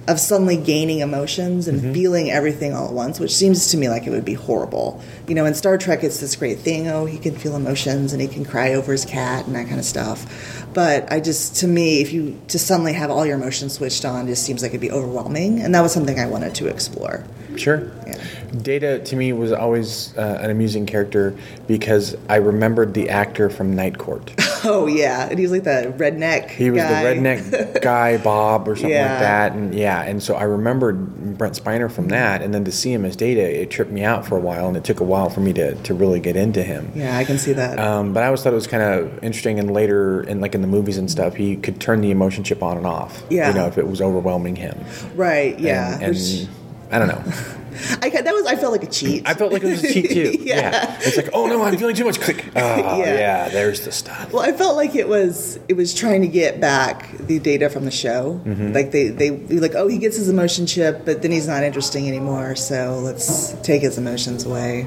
of 0.09 0.19
suddenly 0.19 0.57
gaining 0.57 1.01
emotions 1.01 1.69
and 1.69 1.81
Mm-hmm. 1.81 1.93
feeling 1.93 2.31
everything 2.33 2.75
all 2.75 2.89
at 2.89 2.93
once, 2.95 3.21
which 3.21 3.33
seems 3.33 3.71
to 3.71 3.77
me 3.77 3.89
like 3.89 4.07
it 4.09 4.11
would 4.11 4.25
be 4.25 4.35
horrible. 4.35 5.01
You 5.29 5.35
know, 5.37 5.45
in 5.45 5.55
Star 5.55 5.79
Trek, 5.79 6.03
it's 6.03 6.19
this 6.19 6.35
great 6.35 6.59
thing. 6.59 6.89
Oh, 6.89 7.05
he 7.05 7.17
can 7.19 7.37
feel 7.37 7.55
emotions 7.55 8.13
and 8.13 8.21
he 8.21 8.27
can 8.27 8.45
cry 8.45 8.75
over 8.75 8.91
his 8.91 9.05
cat 9.05 9.47
and 9.47 9.55
that 9.55 9.69
kind 9.69 9.79
of 9.79 9.85
stuff. 9.85 10.67
But 10.75 11.13
I 11.13 11.21
just, 11.21 11.57
to 11.57 11.69
me, 11.69 12.01
if 12.01 12.13
you 12.13 12.41
just 12.49 12.67
suddenly 12.67 12.93
have 12.95 13.11
all 13.11 13.25
your 13.25 13.37
emotions 13.37 13.75
switched 13.75 14.05
on, 14.05 14.27
it 14.27 14.31
just 14.31 14.43
seems 14.45 14.63
like 14.63 14.71
it'd 14.71 14.81
be 14.81 14.91
overwhelming. 14.91 15.61
And 15.61 15.75
that 15.75 15.81
was 15.83 15.93
something 15.93 16.19
I 16.19 16.27
wanted 16.27 16.55
to 16.57 16.67
explore. 16.67 17.23
Sure. 17.57 17.93
Yeah. 18.07 18.21
Data 18.63 18.99
to 19.01 19.17
me 19.17 19.33
was 19.33 19.53
always 19.53 20.17
uh, 20.17 20.39
an 20.41 20.51
amusing 20.51 20.87
character 20.87 21.37
because 21.69 22.17
I 22.29 22.37
remembered 22.37 22.95
the 22.95 23.11
actor 23.11 23.49
from 23.49 23.77
Night 23.77 23.99
Court. 23.99 24.33
Oh 24.65 24.87
yeah, 24.87 25.29
and 25.29 25.39
he's 25.39 25.51
like 25.51 25.65
the 25.65 25.95
redneck. 25.97 26.51
He 26.51 26.71
was 26.71 26.83
guy. 26.83 27.03
the 27.15 27.21
redneck 27.21 27.83
guy, 27.83 28.17
Bob, 28.19 28.69
or 28.69 28.77
something 28.77 28.91
Yeah. 28.91 29.11
like 29.13 29.21
that, 29.21 29.53
and 29.53 29.75
yeah, 29.75 30.03
and 30.03 30.23
so 30.23 30.35
I 30.35 30.43
remembered 30.45 31.39
Brent 31.39 31.55
Spiner 31.55 31.91
from 31.91 32.09
that, 32.09 32.43
and 32.43 32.53
then 32.53 32.65
to 32.65 32.73
see 32.73 32.93
him 32.93 33.05
as 33.05 33.17
Data, 33.17 33.41
it 33.41 33.71
tripped 33.71 33.91
me 33.91 34.03
out 34.05 34.27
for 34.27 34.37
a 34.37 34.41
while, 34.41 34.69
and 34.69 34.77
it 34.77 34.85
took 34.85 35.01
a 35.01 35.05
while 35.05 35.31
for 35.31 35.41
me 35.41 35.53
to, 35.55 35.75
to 35.75 35.95
really 35.95 36.21
get 36.21 36.37
into 36.37 36.63
him. 36.63 36.93
Yeah, 36.95 37.17
I 37.17 37.25
can 37.25 37.39
see 37.39 37.53
that. 37.55 37.79
Um, 37.79 38.13
but 38.13 38.23
I 38.23 38.27
always 38.27 38.43
thought 38.43 38.53
it 38.53 38.57
was 38.57 38.67
kind 38.67 38.83
of 38.83 39.23
interesting, 39.25 39.59
and 39.59 39.73
later, 39.73 40.23
in 40.23 40.41
like 40.41 40.55
in 40.55 40.61
the 40.63 40.69
movies 40.69 40.99
and 40.99 41.11
stuff, 41.11 41.35
he 41.37 41.57
could 41.57 41.81
turn 41.81 42.01
the 42.01 42.11
emotion 42.11 42.45
chip 42.45 42.63
on 42.63 42.77
and 42.77 42.87
off. 42.87 43.23
Yeah. 43.31 43.49
you 43.49 43.55
know, 43.55 43.67
if 43.67 43.79
it 43.79 43.87
was 43.89 44.01
overwhelming 44.03 44.57
him. 44.57 44.79
right? 45.15 45.59
Yeah. 45.59 45.95
and, 45.95 46.03
and 46.17 46.49
I 46.91 46.99
don't 46.99 47.09
know. 47.09 47.23
I 48.03 48.11
that 48.11 48.35
was 48.35 48.47
I 48.47 48.57
felt 48.57 48.73
like 48.73 48.83
a 48.83 48.87
cheat. 48.91 49.27
I 49.27 49.33
felt 49.35 49.53
like 49.53 49.63
it 49.63 49.71
was 49.71 49.83
a 49.85 49.93
cheat 49.93 50.11
too. 50.11 50.37
Yeah. 50.41 50.99
It's 51.01 51.17
like, 51.17 51.31
oh 51.33 51.47
no, 51.47 51.63
I'm 51.63 51.77
feeling 51.79 51.95
too 51.95 52.05
much. 52.05 52.21
Click. 52.21 52.45
Oh 52.57 52.99
Yeah. 52.99 53.15
yeah. 53.15 53.49
there's 53.49 53.81
the 53.83 53.93
stuff. 53.93 54.33
Well, 54.33 54.43
I 54.43 54.53
felt 54.53 54.77
like 54.77 54.95
it 54.95 55.09
was 55.09 55.59
it 55.69 55.75
was 55.75 55.95
trying 55.95 56.21
to 56.23 56.29
get 56.29 56.61
back 56.61 57.17
the 57.19 57.39
data 57.39 57.71
from 57.71 57.85
the 57.87 57.91
show. 57.91 58.41
Mm-hmm. 58.45 58.73
Like 58.73 58.91
they 58.91 59.09
they 59.09 59.31
like, 59.31 59.75
oh, 59.75 59.87
he 59.89 59.99
gets 59.99 60.17
his 60.17 60.29
emotion 60.29 60.67
chip, 60.67 61.05
but 61.07 61.23
then 61.23 61.31
he's 61.31 61.47
not 61.49 61.63
interesting 61.63 62.07
anymore. 62.09 62.55
So 62.57 62.99
let's 63.03 63.53
take 63.63 63.83
his 63.83 63.97
emotions 63.97 64.45
away. 64.45 64.87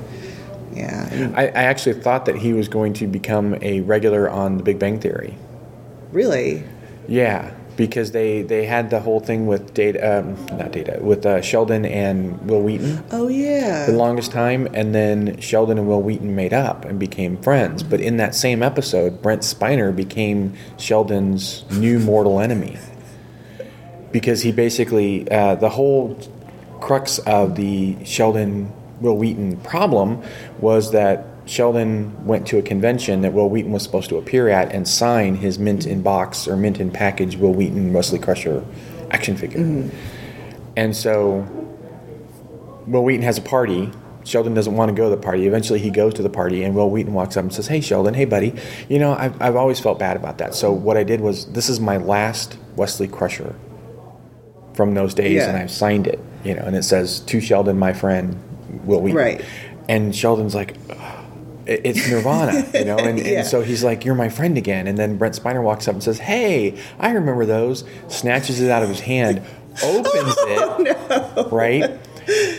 Yeah, 0.73 1.31
I, 1.35 1.47
I 1.49 1.63
actually 1.65 2.01
thought 2.01 2.25
that 2.25 2.35
he 2.35 2.51
was 2.53 2.67
going 2.67 2.93
to 2.93 3.05
become 3.07 3.55
a 3.61 3.81
regular 3.81 4.27
on 4.27 4.57
The 4.57 4.63
Big 4.63 4.79
Bang 4.79 4.99
Theory. 4.99 5.37
really. 6.11 6.63
Yeah, 7.07 7.53
because 7.75 8.11
they 8.11 8.41
they 8.41 8.65
had 8.65 8.89
the 8.89 8.99
whole 8.99 9.19
thing 9.19 9.47
with 9.47 9.73
data, 9.73 10.19
um, 10.19 10.45
not 10.57 10.71
data, 10.71 10.99
with 11.01 11.25
uh, 11.25 11.41
Sheldon 11.41 11.85
and 11.85 12.39
Wil 12.49 12.61
Wheaton 12.61 13.03
Oh 13.11 13.27
yeah. 13.27 13.85
the 13.85 13.93
longest 13.93 14.31
time, 14.31 14.67
and 14.73 14.93
then 14.93 15.39
Sheldon 15.39 15.77
and 15.77 15.87
Wil 15.87 16.01
Wheaton 16.01 16.35
made 16.35 16.53
up 16.53 16.85
and 16.85 16.99
became 16.99 17.37
friends. 17.37 17.83
But 17.83 17.99
in 18.01 18.17
that 18.17 18.35
same 18.35 18.61
episode, 18.61 19.21
Brent 19.21 19.41
Spiner 19.41 19.95
became 19.95 20.53
Sheldon's 20.77 21.63
new 21.71 21.99
mortal 21.99 22.39
enemy 22.39 22.77
because 24.11 24.41
he 24.41 24.51
basically 24.51 25.29
uh, 25.31 25.55
the 25.55 25.69
whole 25.69 26.17
crux 26.79 27.19
of 27.19 27.55
the 27.55 27.97
Sheldon 28.05 28.71
Wil 29.01 29.17
Wheaton 29.17 29.57
problem 29.57 30.21
was 30.59 30.91
that 30.91 31.25
Sheldon 31.45 32.25
went 32.25 32.47
to 32.47 32.57
a 32.57 32.61
convention 32.61 33.21
that 33.21 33.33
Wil 33.33 33.49
Wheaton 33.49 33.71
was 33.71 33.83
supposed 33.83 34.09
to 34.09 34.17
appear 34.17 34.47
at 34.49 34.73
and 34.73 34.87
sign 34.87 35.35
his 35.35 35.59
mint 35.59 35.85
in 35.85 36.01
box 36.01 36.47
or 36.47 36.55
mint 36.55 36.79
in 36.79 36.89
package 36.91 37.35
Wil 37.37 37.53
Wheaton 37.53 37.91
Wesley 37.93 38.19
Crusher 38.19 38.63
action 39.11 39.35
figure. 39.35 39.59
Mm-hmm. 39.59 39.95
And 40.77 40.95
so 40.95 41.45
Wil 42.87 43.03
Wheaton 43.03 43.23
has 43.23 43.37
a 43.37 43.41
party. 43.41 43.91
Sheldon 44.25 44.53
doesn't 44.53 44.73
want 44.75 44.87
to 44.89 44.95
go 44.95 45.09
to 45.09 45.15
the 45.15 45.21
party. 45.21 45.45
Eventually, 45.47 45.79
he 45.79 45.89
goes 45.89 46.13
to 46.13 46.21
the 46.21 46.29
party, 46.29 46.63
and 46.63 46.73
Wil 46.73 46.89
Wheaton 46.89 47.13
walks 47.13 47.35
up 47.35 47.43
and 47.43 47.53
says, 47.53 47.67
"Hey, 47.67 47.81
Sheldon. 47.81 48.13
Hey, 48.13 48.23
buddy. 48.23 48.55
You 48.87 48.97
know, 48.99 49.13
I've, 49.13 49.39
I've 49.41 49.57
always 49.57 49.81
felt 49.81 49.99
bad 49.99 50.15
about 50.15 50.37
that. 50.37 50.55
So 50.55 50.71
what 50.71 50.95
I 50.95 51.03
did 51.03 51.19
was, 51.19 51.45
this 51.51 51.67
is 51.67 51.81
my 51.81 51.97
last 51.97 52.57
Wesley 52.77 53.09
Crusher 53.09 53.53
from 54.75 54.93
those 54.93 55.13
days, 55.13 55.33
Yeah. 55.33 55.49
and 55.49 55.57
I've 55.57 55.69
signed 55.71 56.07
it. 56.07 56.19
You 56.45 56.55
know, 56.55 56.61
and 56.63 56.73
it 56.75 56.83
says 56.83 57.19
to 57.19 57.41
Sheldon, 57.41 57.77
my 57.77 57.91
friend, 57.91 58.37
Wil 58.85 59.01
Wheaton. 59.01 59.17
Right. 59.17 59.45
And 59.89 60.15
Sheldon's 60.15 60.55
like, 60.55 60.77
"Ugh, 60.89 60.95
it- 60.95 61.12
it's 61.65 62.09
Nirvana, 62.09 62.65
you 62.73 62.85
know, 62.85 62.97
and, 62.97 63.17
Yeah. 63.25 63.39
and 63.39 63.47
so 63.47 63.61
he's 63.61 63.83
like, 63.83 64.05
"You're 64.05 64.15
my 64.15 64.29
friend 64.29 64.57
again." 64.57 64.87
And 64.87 64.97
then 64.97 65.17
Brent 65.17 65.35
Spiner 65.41 65.63
walks 65.63 65.87
up 65.87 65.93
and 65.93 66.03
says, 66.03 66.19
"Hey, 66.19 66.77
I 66.99 67.11
remember 67.11 67.45
those." 67.45 67.83
Snatches 68.07 68.59
it 68.59 68.69
out 68.69 68.83
of 68.83 68.89
his 68.89 68.99
hand, 69.01 69.41
oh, 69.83 69.99
opens 69.99 70.35
it, 70.37 71.51
right? 71.51 71.99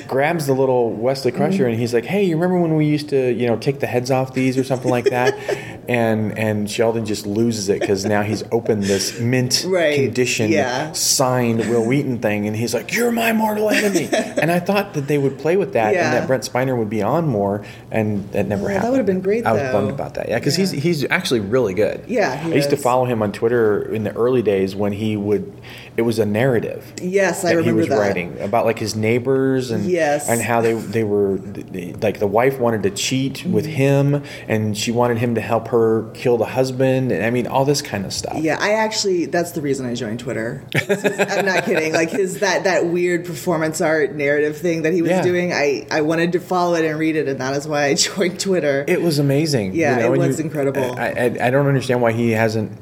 Grabs 0.09 0.47
the 0.47 0.53
little 0.55 0.91
Wesley 0.93 1.33
Crusher 1.33 1.65
mm-hmm. 1.65 1.71
and 1.73 1.81
he's 1.81 1.95
like, 1.95 2.05
"Hey, 2.05 2.25
you 2.25 2.37
remember 2.37 2.61
when 2.61 2.77
we 2.77 2.87
used 2.87 3.09
to, 3.11 3.33
you 3.33 3.47
know, 3.47 3.57
take 3.57 3.81
the 3.81 3.87
heads 3.87 4.11
off 4.11 4.35
these 4.35 4.59
or 4.59 4.65
something 4.65 4.91
like 4.91 5.07
that?" 5.07 5.35
and 5.89 6.39
and 6.39 6.71
Sheldon 6.71 7.05
just 7.05 7.27
loses 7.27 7.69
it 7.69 7.81
because 7.81 8.05
now 8.05 8.23
he's 8.23 8.43
opened 8.53 8.85
this 8.85 9.19
mint 9.21 9.65
Right, 9.69 9.97
condition 9.97 10.51
yeah. 10.51 10.93
signed 10.93 11.61
Wil 11.61 11.85
Wheaton 11.85 12.19
thing, 12.21 12.47
and 12.47 12.57
he's 12.57 12.75
like, 12.75 12.93
"You're 12.93 13.13
my 13.13 13.33
mortal 13.33 13.71
enemy." 13.71 14.09
and 14.13 14.51
I 14.51 14.61
thought 14.61 14.95
that 14.95 15.07
they 15.09 15.19
would 15.19 15.39
play 15.39 15.57
with 15.57 15.73
that 15.75 15.95
Yeah. 15.95 16.05
and 16.07 16.15
that 16.15 16.27
Brent 16.27 16.43
Spiner 16.51 16.77
would 16.77 16.91
be 16.91 17.03
on 17.03 17.27
more, 17.27 17.65
and 17.91 18.31
that 18.33 18.47
never 18.47 18.69
happened. 18.69 18.85
That 18.85 18.91
would've 18.93 19.07
been 19.07 19.21
great, 19.21 19.47
I 19.47 19.53
was 19.53 19.63
though. 19.63 19.73
bummed 19.73 19.91
about 19.91 20.15
that. 20.15 20.29
Yeah, 20.29 20.39
because 20.39 20.59
Yeah. 20.59 20.67
he's 20.67 20.83
he's 20.83 21.11
actually 21.11 21.41
really 21.41 21.75
good. 21.75 22.05
Yeah, 22.07 22.41
I 22.45 22.49
used 22.49 22.71
to 22.71 22.77
follow 22.77 23.05
him 23.05 23.23
on 23.23 23.33
Twitter 23.33 23.83
in 23.93 24.05
the 24.05 24.15
early 24.15 24.43
days 24.43 24.75
when 24.77 24.93
he 24.93 25.17
would. 25.17 25.53
It 25.97 26.03
was 26.03 26.19
a 26.19 26.27
narrative. 26.27 26.93
Yes, 27.01 27.45
I 27.45 27.51
that 27.51 27.57
remember 27.59 27.71
he 27.83 27.89
was 27.89 27.89
that. 27.89 27.99
writing 27.99 28.41
about 28.41 28.65
like 28.65 28.79
his 28.79 28.97
neighbors 28.97 29.71
and 29.71 29.85
Yes. 29.85 30.29
and 30.29 30.41
how 30.41 30.61
they 30.61 30.73
they 30.75 31.05
were 31.05 31.37
they, 31.39 31.93
like 31.95 32.19
the 32.19 32.27
wife 32.27 32.59
wanted 32.59 32.83
to 32.85 32.91
cheat 32.91 33.35
Mm-hmm. 33.35 33.53
with 33.53 33.67
him 33.67 34.23
and 34.49 34.77
she 34.77 34.91
wanted 34.91 35.19
him 35.19 35.35
to 35.37 35.41
help 35.41 35.69
her 35.69 36.11
kill 36.15 36.37
the 36.37 36.45
husband 36.47 37.13
and 37.13 37.25
I 37.25 37.31
mean 37.31 37.47
all 37.47 37.65
this 37.65 37.81
kind 37.83 38.05
of 38.05 38.13
stuff. 38.13 38.39
Yeah, 38.39 38.59
I 38.61 38.73
actually 38.75 39.27
that's 39.27 39.53
the 39.53 39.61
reason 39.61 39.87
I 39.87 39.95
joined 39.95 40.21
Twitter. 40.21 40.65
I'm 40.75 41.47
not 41.47 41.65
kidding. 41.65 41.93
Like 41.93 42.11
his 42.11 42.41
that 42.41 42.65
that 42.65 42.87
weird 42.87 43.25
performance 43.25 43.81
art 43.81 44.15
narrative 44.15 44.57
thing 44.59 44.83
that 44.83 44.93
he 44.93 45.01
was 45.03 45.11
Yeah. 45.13 45.23
doing, 45.23 45.53
I 45.53 45.87
I 45.91 46.01
wanted 46.01 46.33
to 46.33 46.41
follow 46.41 46.75
it 46.75 46.85
and 46.85 46.99
read 46.99 47.17
it, 47.17 47.29
and 47.29 47.39
that 47.41 47.55
is 47.57 47.67
why 47.69 47.85
I 47.85 47.95
joined 48.09 48.41
Twitter. 48.41 48.85
It 48.89 49.01
was 49.01 49.19
amazing. 49.19 49.75
Yeah, 49.75 49.97
you 49.97 50.03
know, 50.09 50.15
it 50.15 50.19
was 50.19 50.41
incredible. 50.41 50.99
I, 50.99 51.07
I 51.41 51.47
I 51.47 51.51
don't 51.51 51.67
understand 51.67 52.03
why 52.03 52.13
he 52.13 52.31
hasn't 52.33 52.73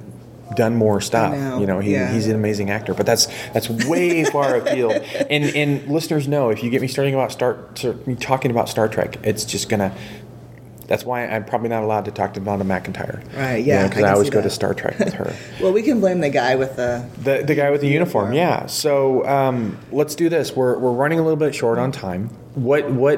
done 0.54 0.74
more 0.76 1.00
stuff. 1.00 1.32
know, 1.36 1.60
You 1.60 1.66
know, 1.66 1.78
he, 1.80 1.92
yeah. 1.92 2.12
he's 2.12 2.26
an 2.28 2.34
amazing 2.34 2.70
actor, 2.70 2.94
but 2.94 3.06
that's 3.06 3.26
that's 3.52 3.68
way 3.68 4.24
far 4.36 4.56
afield. 4.56 4.92
And 5.30 5.44
and 5.44 5.86
listeners 5.88 6.28
know 6.28 6.50
if 6.50 6.62
you 6.62 6.70
get 6.70 6.80
me 6.82 6.88
starting 6.88 7.14
about 7.14 7.32
start 7.32 7.84
talking 8.20 8.50
about 8.50 8.68
Star 8.68 8.88
Trek, 8.88 9.18
it's 9.24 9.44
just 9.44 9.68
gonna. 9.68 9.94
That's 10.88 11.04
why 11.06 11.26
I'm 11.26 11.44
probably 11.46 11.70
not 11.70 11.84
allowed 11.84 12.04
to 12.04 12.10
talk 12.10 12.34
to 12.34 12.40
Vonda 12.40 12.64
McIntyre. 12.64 13.22
Right, 13.34 13.64
yeah, 13.64 13.88
Because 13.88 14.02
I 14.04 14.08
I, 14.08 14.12
always 14.12 14.28
go 14.28 14.42
to 14.42 14.50
Star 14.50 14.74
Trek 14.74 14.98
with 14.98 15.14
her. 15.14 15.34
well, 15.62 15.72
we 15.72 15.80
can 15.80 16.00
blame 16.00 16.20
the 16.20 16.28
guy 16.28 16.56
with 16.56 16.76
the 16.76 17.08
The, 17.22 17.42
the 17.46 17.54
guy 17.54 17.70
with 17.70 17.80
the 17.80 17.86
uniform, 17.88 18.32
Uniform. 18.34 18.60
yeah. 18.62 18.66
So 18.66 19.26
um, 19.26 19.78
let's 19.90 20.14
do 20.14 20.28
this. 20.28 20.54
We're, 20.54 20.76
we're 20.76 20.90
running 20.92 21.18
a 21.18 21.22
little 21.22 21.38
bit 21.38 21.54
short 21.54 21.78
on 21.78 21.92
time. 21.92 22.28
What 22.54 22.90
what 22.90 23.16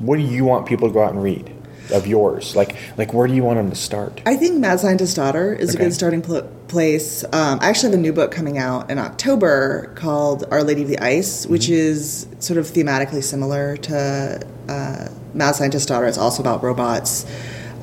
what 0.00 0.16
do 0.16 0.22
you 0.22 0.44
want 0.44 0.66
people 0.66 0.88
to 0.88 0.92
go 0.92 1.02
out 1.02 1.12
and 1.12 1.22
read 1.22 1.50
of 1.94 2.06
yours? 2.06 2.54
Like 2.54 2.76
like 2.98 3.14
where 3.14 3.26
do 3.26 3.32
you 3.32 3.42
want 3.44 3.56
them 3.58 3.70
to 3.70 3.76
start? 3.76 4.20
I 4.26 4.36
think 4.36 4.58
Mad 4.58 4.80
Scientist 4.80 5.16
Daughter 5.16 5.54
is 5.54 5.70
Okay. 5.74 5.84
a 5.84 5.86
good 5.86 5.94
starting 5.94 6.20
pl- 6.20 6.50
place. 6.68 7.24
Um, 7.24 7.58
I 7.60 7.68
actually 7.68 7.90
have 7.90 7.98
a 7.98 8.02
new 8.02 8.12
book 8.12 8.30
coming 8.30 8.58
out 8.58 8.90
in 8.90 8.98
October 8.98 9.92
called 9.94 10.44
Our 10.50 10.62
Lady 10.62 10.82
of 10.82 10.88
the 10.88 10.98
Ice, 10.98 11.46
which 11.46 11.62
Mm-hmm. 11.64 11.72
is 11.74 12.26
sort 12.38 12.58
of 12.58 12.66
thematically 12.66 13.22
similar 13.22 13.76
to 13.78 14.46
uh, 14.68 15.08
Mad 15.34 15.54
Scientist 15.56 15.88
Daughter. 15.88 16.06
It's 16.06 16.18
also 16.18 16.42
about 16.42 16.62
robots. 16.62 17.26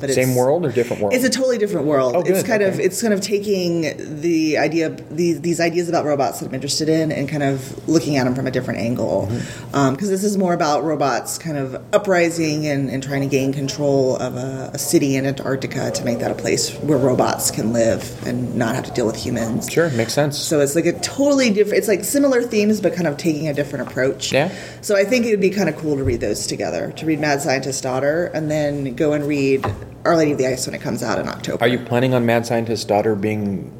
But 0.00 0.10
Same 0.10 0.34
world 0.34 0.64
or 0.66 0.72
different 0.72 1.02
world? 1.02 1.14
It's 1.14 1.24
a 1.24 1.30
totally 1.30 1.58
different 1.58 1.86
world. 1.86 2.14
Oh, 2.16 2.22
It's 2.24 2.42
kind 2.42 2.62
of 2.62 2.78
it's 2.80 3.00
kind 3.00 3.14
of 3.14 3.20
taking 3.20 4.20
the 4.20 4.58
idea 4.58 4.90
these 5.10 5.40
these 5.40 5.60
ideas 5.60 5.88
about 5.88 6.04
robots 6.04 6.40
that 6.40 6.46
I'm 6.48 6.54
interested 6.54 6.88
in 6.88 7.10
and 7.12 7.28
kind 7.28 7.42
of 7.42 7.88
looking 7.88 8.16
at 8.16 8.24
them 8.24 8.34
from 8.34 8.46
a 8.46 8.50
different 8.50 8.80
angle. 8.80 9.26
Because 9.26 9.36
Mm-hmm. 9.72 10.06
this 10.08 10.24
is 10.24 10.36
more 10.38 10.54
about 10.54 10.84
robots 10.84 11.38
kind 11.38 11.56
of 11.56 11.74
uprising 11.92 12.66
and, 12.66 12.90
and 12.90 13.02
trying 13.02 13.22
to 13.22 13.26
gain 13.28 13.52
control 13.52 14.16
of 14.16 14.36
a, 14.36 14.70
a 14.74 14.78
city 14.78 15.16
in 15.16 15.26
Antarctica 15.26 15.90
to 15.90 16.04
make 16.04 16.18
that 16.18 16.30
a 16.30 16.34
place 16.34 16.72
where 16.78 16.98
robots 16.98 17.50
can 17.50 17.72
live 17.72 18.26
and 18.26 18.54
not 18.56 18.74
have 18.74 18.84
to 18.84 18.90
deal 18.92 19.06
with 19.06 19.16
humans. 19.16 19.70
Sure, 19.70 19.90
makes 19.90 20.12
sense. 20.12 20.38
So 20.38 20.60
it's 20.60 20.74
like 20.74 20.86
a 20.86 20.92
totally 21.00 21.50
different. 21.50 21.78
It's 21.78 21.88
like 21.88 22.04
similar 22.04 22.42
themes, 22.42 22.80
but 22.80 22.94
kind 22.94 23.06
of 23.06 23.16
taking 23.16 23.48
a 23.48 23.54
different 23.54 23.88
approach. 23.88 24.32
Yeah. 24.32 24.50
So 24.82 24.96
I 24.96 25.04
think 25.04 25.26
it 25.26 25.30
would 25.30 25.40
be 25.40 25.50
kind 25.50 25.68
of 25.68 25.76
cool 25.76 25.96
to 25.96 26.04
read 26.04 26.20
those 26.20 26.46
together. 26.46 26.92
To 26.92 27.06
read 27.06 27.20
Mad 27.20 27.40
Scientist 27.42 27.82
Daughter, 27.82 28.26
and 28.34 28.50
then 28.50 28.94
go 28.94 29.12
and 29.12 29.24
read 29.26 29.64
Our 30.04 30.16
Lady 30.16 30.32
of 30.32 30.38
the 30.38 30.46
Ice 30.46 30.66
when 30.66 30.74
it 30.74 30.80
comes 30.80 31.02
out 31.02 31.18
in 31.18 31.28
October. 31.28 31.64
Are 31.64 31.68
you 31.68 31.78
planning 31.78 32.14
on 32.14 32.24
Mad 32.26 32.46
Scientist's 32.46 32.84
daughter 32.84 33.14
being 33.14 33.72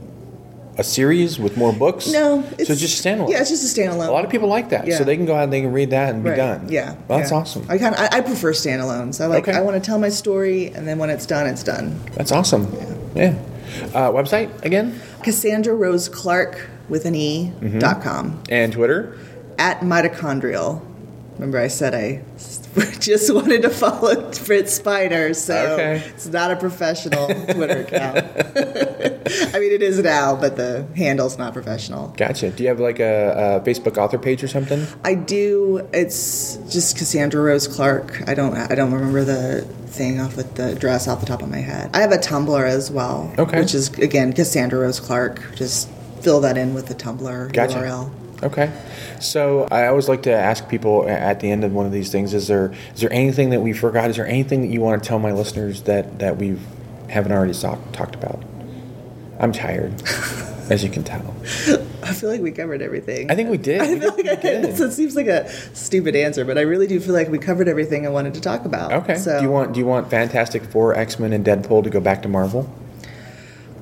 a 0.78 0.82
series 0.82 1.38
with 1.38 1.56
more 1.56 1.72
books? 1.72 2.08
No, 2.08 2.42
so 2.42 2.48
it's 2.58 2.80
just 2.80 3.02
standalone. 3.04 3.30
Yeah, 3.30 3.40
it's 3.40 3.50
just 3.50 3.76
a 3.78 3.80
standalone. 3.80 4.08
A 4.08 4.10
lot 4.12 4.24
of 4.24 4.30
people 4.30 4.48
like 4.48 4.70
that, 4.70 4.86
Yeah. 4.86 4.98
so 4.98 5.04
they 5.04 5.16
can 5.16 5.24
go 5.24 5.34
out 5.36 5.44
and 5.44 5.52
they 5.52 5.60
can 5.62 5.72
read 5.72 5.90
that 5.90 6.14
and 6.14 6.24
Right. 6.24 6.32
be 6.32 6.36
done. 6.36 6.66
Yeah, 6.68 6.94
well, 7.08 7.18
that's 7.18 7.30
yeah. 7.30 7.36
awesome. 7.38 7.64
I 7.68 7.78
kind 7.78 7.94
of 7.94 8.00
I, 8.00 8.08
I 8.18 8.20
prefer 8.20 8.52
standalones. 8.52 9.20
I 9.22 9.26
like 9.26 9.48
Okay. 9.48 9.56
I 9.56 9.62
want 9.62 9.82
to 9.82 9.86
tell 9.86 9.98
my 9.98 10.08
story, 10.10 10.66
and 10.74 10.86
then 10.86 10.98
when 10.98 11.08
it's 11.10 11.26
done, 11.26 11.46
it's 11.46 11.62
done. 11.62 11.98
That's 12.14 12.32
awesome. 12.32 12.66
Yeah. 13.14 13.34
Uh, 13.94 14.10
website 14.10 14.64
again 14.64 15.00
Cassandra 15.22 15.74
Rose 15.74 16.08
Clarke 16.08 16.68
with 16.88 17.04
an 17.04 17.14
E 17.14 17.52
Mm-hmm. 17.60 17.78
dot 17.78 18.02
com 18.02 18.42
and 18.48 18.72
Twitter. 18.72 19.16
at 19.58 19.80
mitochondrial. 19.80 20.80
Remember, 21.38 21.58
I 21.58 21.68
said 21.68 21.94
I 21.94 22.22
just 22.98 23.32
wanted 23.32 23.62
to 23.62 23.70
follow 23.70 24.14
Brent 24.14 24.66
Spiner, 24.66 25.34
so 25.36 25.54
Okay. 25.74 26.02
it's 26.08 26.26
not 26.26 26.50
a 26.50 26.56
professional 26.56 27.26
Twitter 27.26 27.80
account. 27.80 28.16
I 29.54 29.58
mean, 29.58 29.72
it 29.72 29.82
is 29.82 29.98
now, 30.00 30.34
but 30.36 30.56
the 30.56 30.86
handle's 30.96 31.36
not 31.36 31.52
professional. 31.52 32.08
Gotcha. 32.16 32.50
Do 32.50 32.62
you 32.62 32.68
have 32.70 32.80
like 32.80 33.00
a, 33.00 33.60
a 33.62 33.68
Facebook 33.68 33.96
author 33.98 34.18
page 34.18 34.42
or 34.42 34.48
something? 34.48 34.86
I 35.04 35.14
do. 35.14 35.86
It's 35.92 36.56
just 36.70 36.96
Cassandra 36.96 37.42
Rose 37.42 37.66
Clarke. 37.68 38.22
I 38.28 38.34
don't. 38.34 38.54
I 38.56 38.74
don't 38.74 38.92
remember 38.92 39.24
the 39.24 39.62
thing 39.88 40.20
off 40.20 40.36
with 40.36 40.54
the 40.54 40.72
address 40.72 41.08
off 41.08 41.20
the 41.20 41.26
top 41.26 41.42
of 41.42 41.50
my 41.50 41.58
head. 41.58 41.90
I 41.94 42.00
have 42.00 42.12
a 42.12 42.18
Tumblr 42.18 42.66
as 42.66 42.90
well. 42.90 43.32
Okay. 43.38 43.60
Which 43.60 43.74
is 43.74 43.90
again 43.98 44.32
Cassandra 44.32 44.80
Rose 44.80 45.00
Clarke. 45.00 45.42
Just 45.54 45.88
fill 46.20 46.40
that 46.40 46.56
in 46.56 46.72
with 46.74 46.86
the 46.86 46.94
Tumblr 46.94 47.52
Gotcha. 47.52 47.74
URL. 47.78 48.10
Okay. 48.42 48.70
So 49.20 49.66
I 49.70 49.86
always 49.86 50.08
like 50.08 50.22
to 50.24 50.32
ask 50.32 50.68
people 50.68 51.08
at 51.08 51.40
the 51.40 51.50
end 51.50 51.64
of 51.64 51.72
one 51.72 51.86
of 51.86 51.92
these 51.92 52.12
things: 52.12 52.34
Is 52.34 52.48
there 52.48 52.74
is 52.94 53.00
there 53.00 53.12
anything 53.12 53.50
that 53.50 53.60
we 53.60 53.72
forgot? 53.72 54.10
Is 54.10 54.16
there 54.16 54.26
anything 54.26 54.60
that 54.62 54.68
you 54.68 54.80
want 54.80 55.02
to 55.02 55.08
tell 55.08 55.18
my 55.18 55.32
listeners 55.32 55.82
that 55.82 56.18
that 56.18 56.36
we 56.36 56.58
haven't 57.08 57.32
already 57.32 57.54
talk, 57.54 57.78
talked 57.92 58.14
about? 58.14 58.42
I'm 59.38 59.52
tired, 59.52 59.92
as 60.70 60.82
you 60.84 60.90
can 60.90 61.02
tell. 61.04 61.34
I 62.02 62.12
feel 62.12 62.30
like 62.30 62.40
we 62.40 62.52
covered 62.52 62.82
everything. 62.82 63.30
I 63.30 63.34
think 63.34 63.50
we 63.50 63.56
did. 63.58 63.80
I 63.82 63.94
We 63.94 64.00
feel 64.00 64.10
did- 64.12 64.26
like 64.26 64.42
we 64.42 64.48
I, 64.50 64.60
did. 64.60 64.64
it 64.80 64.92
seems 64.92 65.16
like 65.16 65.26
a 65.26 65.48
stupid 65.74 66.14
answer, 66.16 66.44
but 66.44 66.56
I 66.58 66.62
really 66.62 66.86
do 66.86 67.00
feel 67.00 67.14
like 67.14 67.28
we 67.28 67.38
covered 67.38 67.68
everything 67.68 68.06
I 68.06 68.10
wanted 68.10 68.34
to 68.34 68.40
talk 68.40 68.64
about. 68.66 68.92
Okay. 68.92 69.16
So 69.16 69.38
Do 69.38 69.44
you 69.44 69.50
want 69.50 69.72
do 69.72 69.80
you 69.80 69.86
want 69.86 70.10
Fantastic 70.10 70.62
Four, 70.64 70.94
X 70.94 71.18
Men, 71.18 71.32
and 71.32 71.44
Deadpool 71.44 71.84
to 71.84 71.90
go 71.90 72.00
back 72.00 72.20
to 72.22 72.28
Marvel 72.28 72.70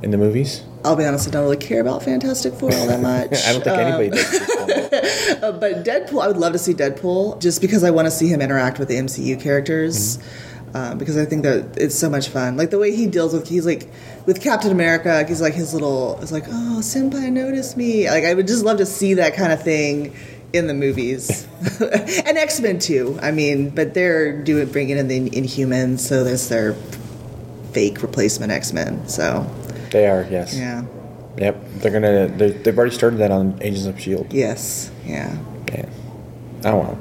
in 0.02 0.10
the 0.12 0.18
movies? 0.18 0.62
I'll 0.84 0.96
be 0.96 1.04
honest, 1.04 1.26
I 1.28 1.30
don't 1.30 1.44
really 1.44 1.56
care 1.56 1.80
about 1.80 2.02
Fantastic 2.02 2.54
Four 2.54 2.72
all 2.74 2.86
that 2.86 3.00
much. 3.00 3.32
I 3.46 3.52
don't 3.52 3.64
think 3.64 3.76
Um, 3.78 3.80
anybody 3.80 4.10
does. 4.10 4.34
at. 4.34 4.64
Uh, 5.44 5.52
but 5.52 5.84
Deadpool, 5.84 6.22
I 6.22 6.28
would 6.28 6.36
love 6.38 6.52
to 6.52 6.58
see 6.58 6.72
Deadpool 6.72 7.40
just 7.40 7.60
because 7.60 7.84
I 7.84 7.90
want 7.90 8.06
to 8.06 8.10
see 8.10 8.28
him 8.28 8.40
interact 8.40 8.78
with 8.78 8.88
the 8.88 8.94
MCU 8.94 9.38
characters. 9.40 10.18
Uh, 10.72 10.94
because 10.94 11.16
I 11.18 11.24
think 11.24 11.42
that 11.44 11.76
it's 11.76 11.94
so 11.94 12.08
much 12.08 12.28
fun. 12.28 12.56
Like 12.56 12.70
the 12.70 12.78
way 12.78 12.94
he 12.96 13.06
deals 13.06 13.32
with, 13.34 13.48
he's 13.48 13.66
like, 13.66 13.88
with 14.26 14.40
Captain 14.40 14.70
America, 14.72 15.24
he's 15.26 15.40
like 15.40 15.54
his 15.54 15.72
little, 15.74 16.18
it's 16.22 16.32
like, 16.32 16.44
oh, 16.48 16.78
Senpai 16.80 17.30
noticed 17.30 17.76
me. 17.76 18.08
Like, 18.10 18.24
I 18.24 18.34
would 18.34 18.46
just 18.46 18.64
love 18.64 18.78
to 18.78 18.86
see 18.86 19.14
that 19.14 19.34
kind 19.34 19.52
of 19.52 19.62
thing 19.62 20.14
in 20.52 20.66
the 20.66 20.74
movies. 20.74 21.46
and 21.80 22.38
X 22.38 22.60
Men 22.60 22.78
too. 22.78 23.18
I 23.22 23.30
mean, 23.30 23.70
but 23.70 23.94
they're 23.94 24.42
doing, 24.42 24.68
bringing 24.70 24.96
in 24.98 25.08
the 25.08 25.30
Inhumans, 25.30 26.00
so 26.00 26.24
there's 26.24 26.48
their 26.48 26.74
fake 27.72 28.02
replacement 28.02 28.50
X 28.52 28.72
Men. 28.72 29.06
So, 29.08 29.42
They 29.94 30.08
are 30.08 30.26
yes. 30.28 30.56
yeah. 30.56 30.82
Yep. 31.38 31.56
They're 31.76 31.92
gonna. 31.92 32.26
They're, 32.26 32.50
they've 32.50 32.76
already 32.76 32.92
started 32.92 33.18
that 33.18 33.30
on 33.30 33.56
Agents 33.62 33.86
of 33.86 34.00
Shield. 34.00 34.32
Yes. 34.32 34.90
Yeah. 35.06 35.38
Yeah. 35.72 35.88
Oh 36.64 36.78
well. 36.78 36.98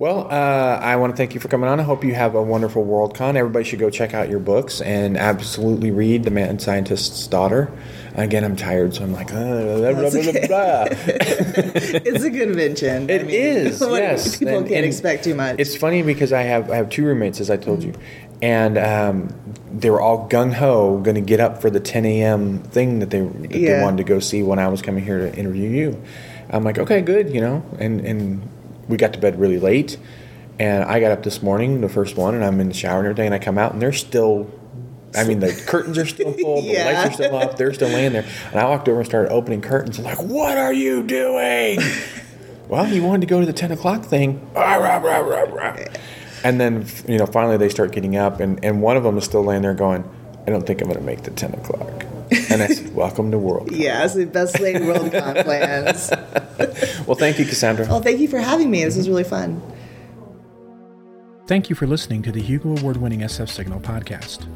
Well, 0.00 0.28
uh, 0.30 0.78
I 0.80 0.96
want 0.96 1.12
to 1.12 1.16
thank 1.16 1.34
you 1.34 1.40
for 1.40 1.46
coming 1.48 1.68
on. 1.68 1.78
I 1.78 1.84
hope 1.84 2.02
you 2.04 2.14
have 2.14 2.34
a 2.34 2.42
wonderful 2.42 2.84
Worldcon. 2.84 3.36
Everybody 3.36 3.64
should 3.64 3.78
go 3.78 3.90
check 3.90 4.12
out 4.12 4.28
your 4.28 4.38
books 4.40 4.80
and 4.80 5.16
absolutely 5.16 5.90
read 5.92 6.24
The 6.24 6.30
Man 6.32 6.58
Scientist's 6.58 7.26
Daughter. 7.28 7.70
Again, 8.14 8.42
I'm 8.44 8.56
tired, 8.56 8.94
so 8.94 9.04
I'm 9.04 9.12
like, 9.12 9.32
uh, 9.32 9.34
blah, 9.34 9.92
blah, 9.92 10.10
blah, 10.10 10.10
blah, 10.10 10.46
blah. 10.46 10.84
it's 10.90 12.24
a 12.24 12.30
convention. 12.30 13.08
It 13.10 13.28
is, 13.30 13.80
what- 13.88 14.02
yes. 14.02 14.36
People 14.36 14.58
And- 14.58 14.66
can't 14.66 14.78
and 14.78 14.86
expect 14.86 15.22
too 15.24 15.34
much. 15.36 15.56
It's 15.58 15.76
funny 15.76 16.02
because 16.02 16.32
I 16.32 16.42
have 16.42 16.70
I 16.70 16.76
have 16.76 16.90
two 16.90 17.04
roommates, 17.04 17.40
as 17.40 17.50
I 17.50 17.56
told 17.56 17.82
you, 17.84 17.92
and 18.40 18.78
um, 18.78 19.34
they 19.72 19.90
were 19.90 20.00
all 20.00 20.28
gung 20.28 20.52
ho 20.54 20.98
going 20.98 21.16
to 21.16 21.20
get 21.20 21.40
up 21.40 21.60
for 21.60 21.70
the 21.70 21.80
10 21.80 22.04
a.m. 22.06 22.58
thing 22.62 23.00
that 23.00 23.10
they 23.10 23.20
that 23.20 23.48
they 23.52 23.80
wanted 23.82 23.96
to 23.98 24.04
go 24.04 24.18
see 24.20 24.42
when 24.42 24.58
I 24.58 24.68
was 24.68 24.80
coming 24.82 25.04
here 25.04 25.18
to 25.18 25.34
interview 25.36 25.68
you. 25.68 26.02
I'm 26.50 26.64
like, 26.64 26.78
okay, 26.78 27.00
good, 27.02 27.34
you 27.34 27.40
know, 27.40 27.64
and 27.78 28.00
and 28.00 28.48
we 28.88 28.96
got 28.96 29.12
to 29.14 29.18
bed 29.18 29.38
really 29.38 29.58
late, 29.58 29.98
and 30.58 30.84
I 30.84 31.00
got 31.00 31.12
up 31.12 31.22
this 31.22 31.42
morning, 31.42 31.80
the 31.82 31.88
first 31.88 32.16
one, 32.16 32.34
and 32.34 32.44
I'm 32.44 32.58
in 32.60 32.68
the 32.68 32.74
shower 32.74 32.98
and 33.00 33.06
everything, 33.08 33.26
and 33.26 33.34
I 33.34 33.38
come 33.38 33.58
out 33.58 33.72
and 33.72 33.82
they're 33.82 33.92
still. 33.92 34.50
I 35.16 35.24
mean, 35.24 35.40
the 35.40 35.52
curtains 35.66 35.96
are 35.96 36.04
still 36.06 36.32
full, 36.38 36.60
the 36.60 36.68
Yeah. 36.68 36.84
lights 36.84 37.10
are 37.10 37.12
still 37.24 37.36
up, 37.36 37.56
they're 37.56 37.72
still 37.72 37.88
laying 37.88 38.12
there. 38.12 38.26
And 38.50 38.60
I 38.60 38.64
walked 38.68 38.88
over 38.90 38.98
and 39.00 39.06
started 39.08 39.32
opening 39.32 39.62
curtains. 39.62 39.96
and 39.98 40.04
like, 40.04 40.22
what 40.22 40.58
are 40.58 40.72
you 40.72 41.02
doing? 41.02 41.80
well, 42.68 42.86
you 42.86 43.02
wanted 43.02 43.22
to 43.22 43.26
go 43.26 43.40
to 43.40 43.46
the 43.46 43.54
10 43.54 43.72
o'clock 43.72 44.04
thing. 44.04 44.46
Rah, 44.54 44.74
rah, 44.76 44.98
rah. 44.98 45.76
And 46.44 46.60
then, 46.60 46.86
you 47.06 47.18
know, 47.18 47.26
finally 47.26 47.56
they 47.56 47.68
start 47.68 47.92
getting 47.92 48.16
up, 48.16 48.40
and, 48.40 48.62
and 48.64 48.80
one 48.82 48.96
of 48.96 49.02
them 49.02 49.18
is 49.18 49.24
still 49.24 49.42
laying 49.44 49.62
there 49.62 49.74
going, 49.74 50.04
I 50.46 50.50
don't 50.50 50.66
think 50.66 50.80
I'm 50.80 50.88
going 50.88 50.98
to 51.00 51.04
make 51.04 51.22
the 51.22 51.30
10 51.30 51.54
o'clock. 51.54 52.04
And 52.50 52.62
I 52.62 52.68
said, 52.68 52.94
Welcome 52.94 53.30
to 53.32 53.38
World. 53.38 53.70
yeah, 53.72 54.04
it's 54.04 54.14
the 54.14 54.26
best 54.26 54.60
laid 54.60 54.76
Worldcon 54.76 55.44
plans. 55.44 56.10
Well, 57.06 57.16
thank 57.16 57.38
you, 57.38 57.46
Cassandra. 57.46 57.86
Well, 57.86 58.02
thank 58.02 58.20
you 58.20 58.28
for 58.28 58.38
having 58.38 58.70
me. 58.70 58.84
This 58.84 58.96
was 58.96 59.08
really 59.08 59.24
fun. 59.24 59.62
Thank 61.46 61.70
you 61.70 61.76
for 61.76 61.86
listening 61.86 62.20
to 62.22 62.32
the 62.32 62.42
Hugo 62.42 62.76
Award 62.76 62.98
winning 62.98 63.20
SF 63.20 63.48
Signal 63.48 63.80
podcast. 63.80 64.46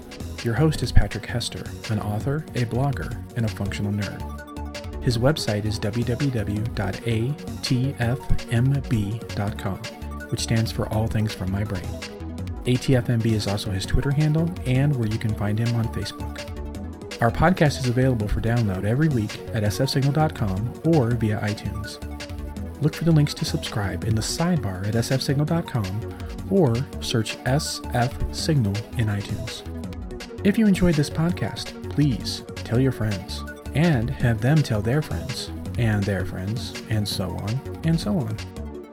Your 0.45 0.53
host 0.55 0.83
is 0.83 0.93
Patrick 0.93 1.25
Hester, 1.25 1.65
an 1.91 1.99
author, 2.01 2.45
a 2.55 2.67
blogger, 2.67 3.17
and 3.37 3.47
a 3.47 3.49
functional 3.49 3.93
nerd. 3.93 5.03
His 5.03 5.17
website 5.17 5.65
is 5.65 5.81
www.atfmb.com, 8.53 9.81
which 10.33 10.41
stands 10.41 10.73
for 10.73 10.89
All 10.93 11.07
Things 11.07 11.33
From 11.33 11.53
My 11.53 11.63
Brain. 11.63 11.85
ATFMB 12.65 13.27
is 13.27 13.47
also 13.47 13.71
his 13.71 13.87
Twitter 13.87 14.11
handle 14.11 14.51
and 14.67 14.97
where 14.97 15.09
you 15.09 15.19
can 15.19 15.35
find 15.35 15.59
him 15.59 15.77
on 15.77 15.85
Facebook. 15.89 16.49
Our 17.21 17.31
podcast 17.31 17.79
is 17.79 17.89
available 17.89 18.27
for 18.27 18.41
download 18.41 18.85
every 18.85 19.09
week 19.09 19.39
at 19.53 19.63
sfsignal.com 19.63 20.83
or 20.87 21.11
via 21.11 21.39
iTunes. 21.41 22.01
Look 22.83 22.95
for 22.95 23.05
the 23.05 23.13
links 23.13 23.35
to 23.35 23.45
subscribe 23.45 24.05
in 24.05 24.17
the 24.17 24.23
sidebar 24.23 24.89
at 24.89 24.95
sfsignal.com 24.95 26.19
or 26.51 26.75
search 27.01 27.37
SF 27.45 28.35
Signal 28.35 28.75
in 28.99 29.07
iTunes. 29.07 29.63
If 30.45 30.59
you 30.59 30.67
enjoyed 30.67 30.97
this 30.97 31.11
podcast, 31.11 31.91
please 31.91 32.43
tell 32.57 32.81
your 32.81 32.91
friends 32.91 33.45
and 33.75 34.11
have 34.11 34.41
them 34.41 34.63
tell 34.63 34.83
their 34.83 35.03
friends 35.03 35.51
and 35.79 36.03
their 36.03 36.25
friends 36.25 36.83
and 36.91 37.07
so 37.07 37.31
on 37.31 37.81
and 37.85 38.01
so 38.01 38.19
on. 38.19 38.37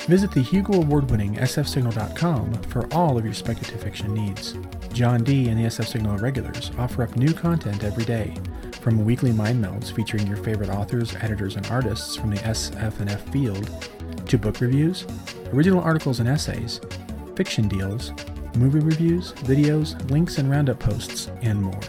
Visit 0.10 0.32
the 0.32 0.42
Hugo 0.42 0.74
Award 0.74 1.12
winning 1.12 1.36
sfsignal.com 1.36 2.64
for 2.64 2.92
all 2.92 3.16
of 3.16 3.24
your 3.24 3.34
speculative 3.36 3.84
fiction 3.84 4.12
needs. 4.12 4.56
John 4.92 5.24
D. 5.24 5.50
and 5.50 5.60
the 5.60 5.66
SF 5.66 5.86
Signal 5.86 6.18
regulars 6.18 6.72
offer 6.80 7.04
up 7.04 7.16
new 7.16 7.32
content 7.32 7.84
every 7.84 8.06
day, 8.06 8.34
from 8.82 9.06
weekly 9.06 9.32
mind 9.32 9.64
melds 9.64 9.94
featuring 9.94 10.26
your 10.26 10.38
favorite 10.38 10.72
authors, 10.72 11.16
editors, 11.18 11.58
and 11.58 11.68
artists 11.68 12.16
from 12.16 12.32
the 12.32 12.38
SF 12.38 13.02
and 13.02 13.12
F 13.12 13.22
field, 13.30 13.70
to 14.26 14.40
book 14.40 14.62
reviews, 14.62 15.06
original 15.54 15.80
articles 15.80 16.20
and 16.20 16.28
essays, 16.28 16.82
fiction 17.36 17.68
deals, 17.68 18.12
movie 18.58 18.80
reviews, 18.80 19.34
videos, 19.34 20.10
links 20.10 20.40
and 20.40 20.50
roundup 20.50 20.80
posts, 20.80 21.30
and 21.44 21.62
more. 21.62 21.82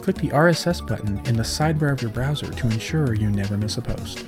Click 0.00 0.16
the 0.16 0.30
RSS 0.30 0.88
button 0.88 1.20
in 1.26 1.36
the 1.36 1.42
sidebar 1.42 1.92
of 1.92 2.00
your 2.00 2.12
browser 2.12 2.50
to 2.50 2.66
ensure 2.68 3.12
you 3.12 3.28
never 3.28 3.58
miss 3.58 3.76
a 3.76 3.82
post. 3.82 4.24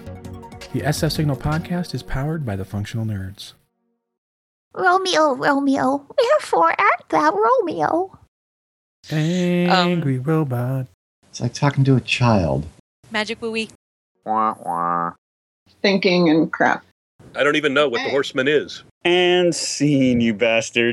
The 0.75 0.81
SF 0.81 1.13
Signal 1.13 1.37
podcast 1.37 1.95
is 1.95 2.03
powered 2.03 2.45
by 2.45 2.57
the 2.57 2.65
Functional 2.65 3.07
Nerds. 3.07 3.53
Romeo, 4.75 5.35
Romeo, 5.37 6.05
wherefore 6.19 6.75
art 6.77 7.05
thou 7.11 7.31
Romeo? 7.31 8.19
Angry 9.09 10.17
um, 10.17 10.25
robot. 10.25 10.89
It's 11.31 11.41
like 11.41 11.55
talking 11.55 11.85
to 11.85 11.95
a 11.95 12.01
child. 12.01 12.67
Magic 13.13 13.39
Wooey. 13.41 13.71
thinking 15.81 16.29
and 16.29 16.53
crap. 16.53 16.85
I 17.37 17.45
don't 17.45 17.55
even 17.55 17.73
know 17.73 17.89
what 17.89 18.03
the 18.03 18.11
horseman 18.11 18.49
is. 18.49 18.83
And 19.05 19.55
scene, 19.55 20.21
you 20.21 20.35
bastard. 20.35 20.93